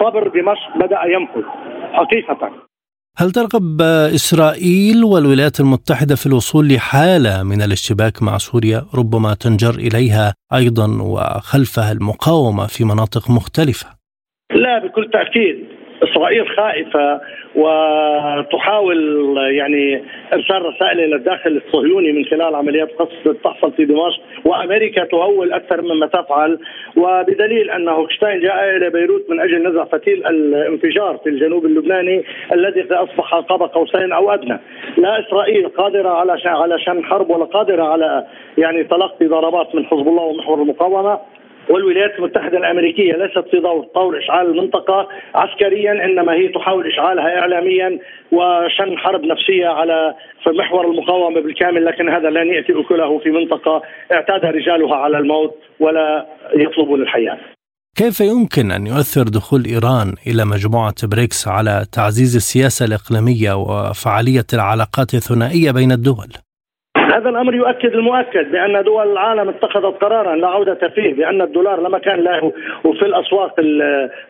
صبر 0.00 0.28
دمشق 0.28 0.76
بدأ 0.76 1.00
ينفذ 1.14 1.46
حقيقة. 1.92 2.50
هل 3.18 3.30
ترغب 3.30 3.82
إسرائيل 4.14 5.04
والولايات 5.04 5.60
المتحدة 5.60 6.14
في 6.14 6.26
الوصول 6.26 6.68
لحالة 6.74 7.42
من 7.42 7.62
الاشتباك 7.62 8.22
مع 8.22 8.38
سوريا 8.38 8.80
ربما 8.98 9.34
تنجر 9.34 9.74
إليها 9.86 10.34
أيضا 10.54 10.86
وخلفها 11.02 11.92
المقاومة 11.92 12.66
في 12.66 12.84
مناطق 12.84 13.30
مختلفة؟ 13.30 13.86
لا 14.50 14.78
بكل 14.78 15.10
تأكيد 15.12 15.56
إسرائيل 16.04 16.48
خائفة 16.48 17.20
وتحاول 17.54 19.34
يعني 19.50 20.02
إرسال 20.32 20.62
رسائل 20.62 21.00
إلى 21.00 21.16
الداخل 21.16 21.60
الصهيوني 21.66 22.12
من 22.12 22.24
خلال 22.24 22.54
عمليات 22.54 22.92
قصف 22.92 23.36
تحصل 23.44 23.72
في 23.72 23.84
دمشق 23.84 24.20
وأمريكا 24.44 25.04
تهول 25.04 25.52
أكثر 25.52 25.82
مما 25.82 26.06
تفعل. 26.06 26.58
وبدليل 26.96 27.70
ان 27.70 27.88
هوكشتاين 27.88 28.40
جاء 28.40 28.76
إلى 28.76 28.90
بيروت 28.90 29.30
من 29.30 29.40
أجل 29.40 29.68
نزع 29.68 29.84
فتيل 29.84 30.26
الانفجار 30.26 31.16
في 31.24 31.28
الجنوب 31.28 31.66
اللبناني 31.66 32.24
الذي 32.52 32.86
أصبح 32.90 33.34
قاب 33.34 33.62
قوسين 33.62 34.12
أو 34.12 34.30
أدنى. 34.30 34.60
لا 34.96 35.20
إسرائيل 35.20 35.68
قادرة 35.68 36.08
على 36.08 36.32
على 36.44 36.78
شن 36.78 37.04
حرب 37.04 37.30
ولا 37.30 37.44
قادرة 37.44 37.82
على 37.82 38.26
يعني 38.58 38.84
تلقي 38.84 39.26
ضربات 39.26 39.74
من 39.74 39.84
حزب 39.84 40.08
الله 40.08 40.22
ومحور 40.22 40.62
المقاومة. 40.62 41.18
والولايات 41.68 42.18
المتحدة 42.18 42.58
الأمريكية 42.58 43.12
ليست 43.12 43.44
في 43.50 43.60
دور 43.60 43.84
طور 43.94 44.18
إشعال 44.18 44.46
المنطقة 44.46 45.08
عسكريا 45.34 45.92
إنما 46.04 46.32
هي 46.32 46.48
تحاول 46.48 46.86
إشعالها 46.86 47.38
اعلاميا 47.38 47.98
وشن 48.32 48.98
حرب 48.98 49.24
نفسية 49.24 49.66
على 49.66 50.14
في 50.44 50.50
محور 50.50 50.90
المقاومة 50.90 51.40
بالكامل 51.40 51.84
لكن 51.84 52.08
هذا 52.08 52.30
لن 52.30 52.48
يأتي 52.54 52.72
أكله 52.80 53.18
في 53.18 53.30
منطقة 53.30 53.82
اعتاد 54.12 54.44
رجالها 54.44 54.96
على 54.96 55.18
الموت 55.18 55.54
ولا 55.80 56.26
يطلبون 56.54 57.02
الحياة. 57.02 57.38
كيف 57.96 58.20
يمكن 58.20 58.70
أن 58.70 58.86
يؤثر 58.86 59.22
دخول 59.22 59.64
إيران 59.64 60.14
إلى 60.26 60.44
مجموعة 60.44 60.94
بريكس 61.06 61.48
على 61.48 61.86
تعزيز 61.92 62.36
السياسة 62.36 62.86
الإقليمية 62.86 63.52
وفعالية 63.52 64.46
العلاقات 64.54 65.14
الثنائية 65.14 65.70
بين 65.70 65.92
الدول؟ 65.92 66.28
هذا 67.14 67.28
الأمر 67.28 67.54
يؤكد 67.54 67.94
المؤكد 67.94 68.50
بأن 68.50 68.82
دول 68.82 69.12
العالم 69.12 69.48
اتخذت 69.48 70.04
قرارا 70.04 70.36
لا 70.36 70.48
عودة 70.48 70.88
فيه 70.88 71.14
بأن 71.14 71.42
الدولار 71.42 71.80
لا 71.80 71.88
مكان 71.88 72.20
له 72.20 72.52
وفي 72.84 73.02
الأسواق 73.02 73.54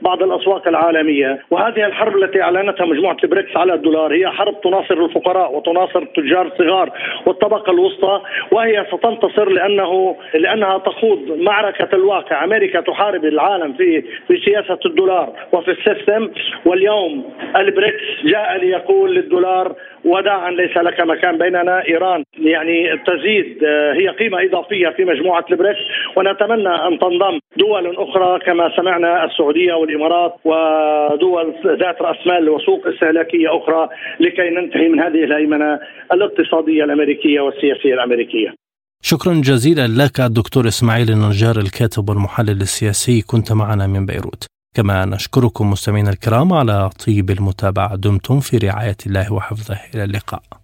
بعض 0.02 0.22
الأسواق 0.22 0.68
العالمية. 0.68 1.38
وهذه 1.50 1.86
الحرب 1.86 2.16
التي 2.16 2.42
أعلنتها 2.42 2.86
مجموعة 2.86 3.16
البريكس 3.24 3.56
على 3.56 3.74
الدولار 3.74 4.14
هي 4.14 4.28
حرب 4.28 4.60
تناصر 4.60 5.04
الفقراء 5.04 5.56
وتناصر 5.56 5.98
التجار 5.98 6.46
الصغار 6.46 6.90
والطبقة 7.26 7.72
الوسطى 7.72 8.20
وهي 8.50 8.86
ستنتصر 8.92 9.48
لأنه 9.48 10.16
لأنها 10.34 10.78
تخوض 10.78 11.18
معركة 11.38 11.88
الواقع. 11.92 12.44
أمريكا 12.44 12.80
تحارب 12.80 13.24
العالم 13.24 13.72
في 13.72 14.02
في 14.28 14.40
سياسة 14.44 14.78
الدولار 14.86 15.32
وفي 15.52 15.70
ال 15.70 15.78
system. 15.78 16.30
واليوم 16.66 17.24
البريكس 17.56 18.02
جاء 18.24 18.56
ليقول 18.56 19.14
للدولار 19.14 19.74
وداعا 20.04 20.50
ليس 20.50 20.76
لك 20.76 21.00
مكان 21.00 21.38
بيننا 21.38 21.84
إيران 21.88 22.24
يعني 22.38 22.76
تزيد 23.06 23.64
آه، 23.64 23.92
هي 23.92 24.08
قيمة 24.08 24.38
إضافية 24.44 24.88
في 24.96 25.04
مجموعة 25.04 25.44
البريكس 25.50 25.80
ونتمنى 26.16 26.68
أن 26.68 26.98
تنضم 26.98 27.38
دول 27.56 27.96
أخرى 27.96 28.38
كما 28.46 28.76
سمعنا 28.76 29.24
السعودية 29.24 29.74
والإمارات 29.74 30.34
ودول 30.44 31.54
ذات 31.66 32.02
رأس 32.02 32.26
مال 32.26 32.48
وسوق 32.48 32.86
استهلاكية 32.86 33.48
أخرى 33.58 33.88
لكي 34.20 34.50
ننتهي 34.50 34.88
من 34.88 35.00
هذه 35.00 35.24
الهيمنة 35.24 35.78
الاقتصادية 36.12 36.84
الأمريكية 36.84 37.40
والسياسية 37.40 37.94
الأمريكية. 37.94 38.54
شكرا 39.02 39.32
جزيلا 39.34 39.86
لك 39.86 40.20
الدكتور 40.20 40.68
إسماعيل 40.68 41.10
النجار 41.10 41.56
الكاتب 41.58 42.08
والمحلل 42.08 42.60
السياسي 42.60 43.22
كنت 43.30 43.52
معنا 43.52 43.86
من 43.86 44.06
بيروت. 44.06 44.53
كما 44.74 45.04
نشكركم 45.04 45.70
مستمعينا 45.70 46.10
الكرام 46.10 46.52
على 46.52 46.90
طيب 47.06 47.30
المتابعة. 47.30 47.96
دمتم 47.96 48.40
في 48.40 48.58
رعاية 48.58 48.96
الله 49.06 49.32
وحفظه. 49.32 49.80
إلى 49.94 50.04
اللقاء. 50.04 50.63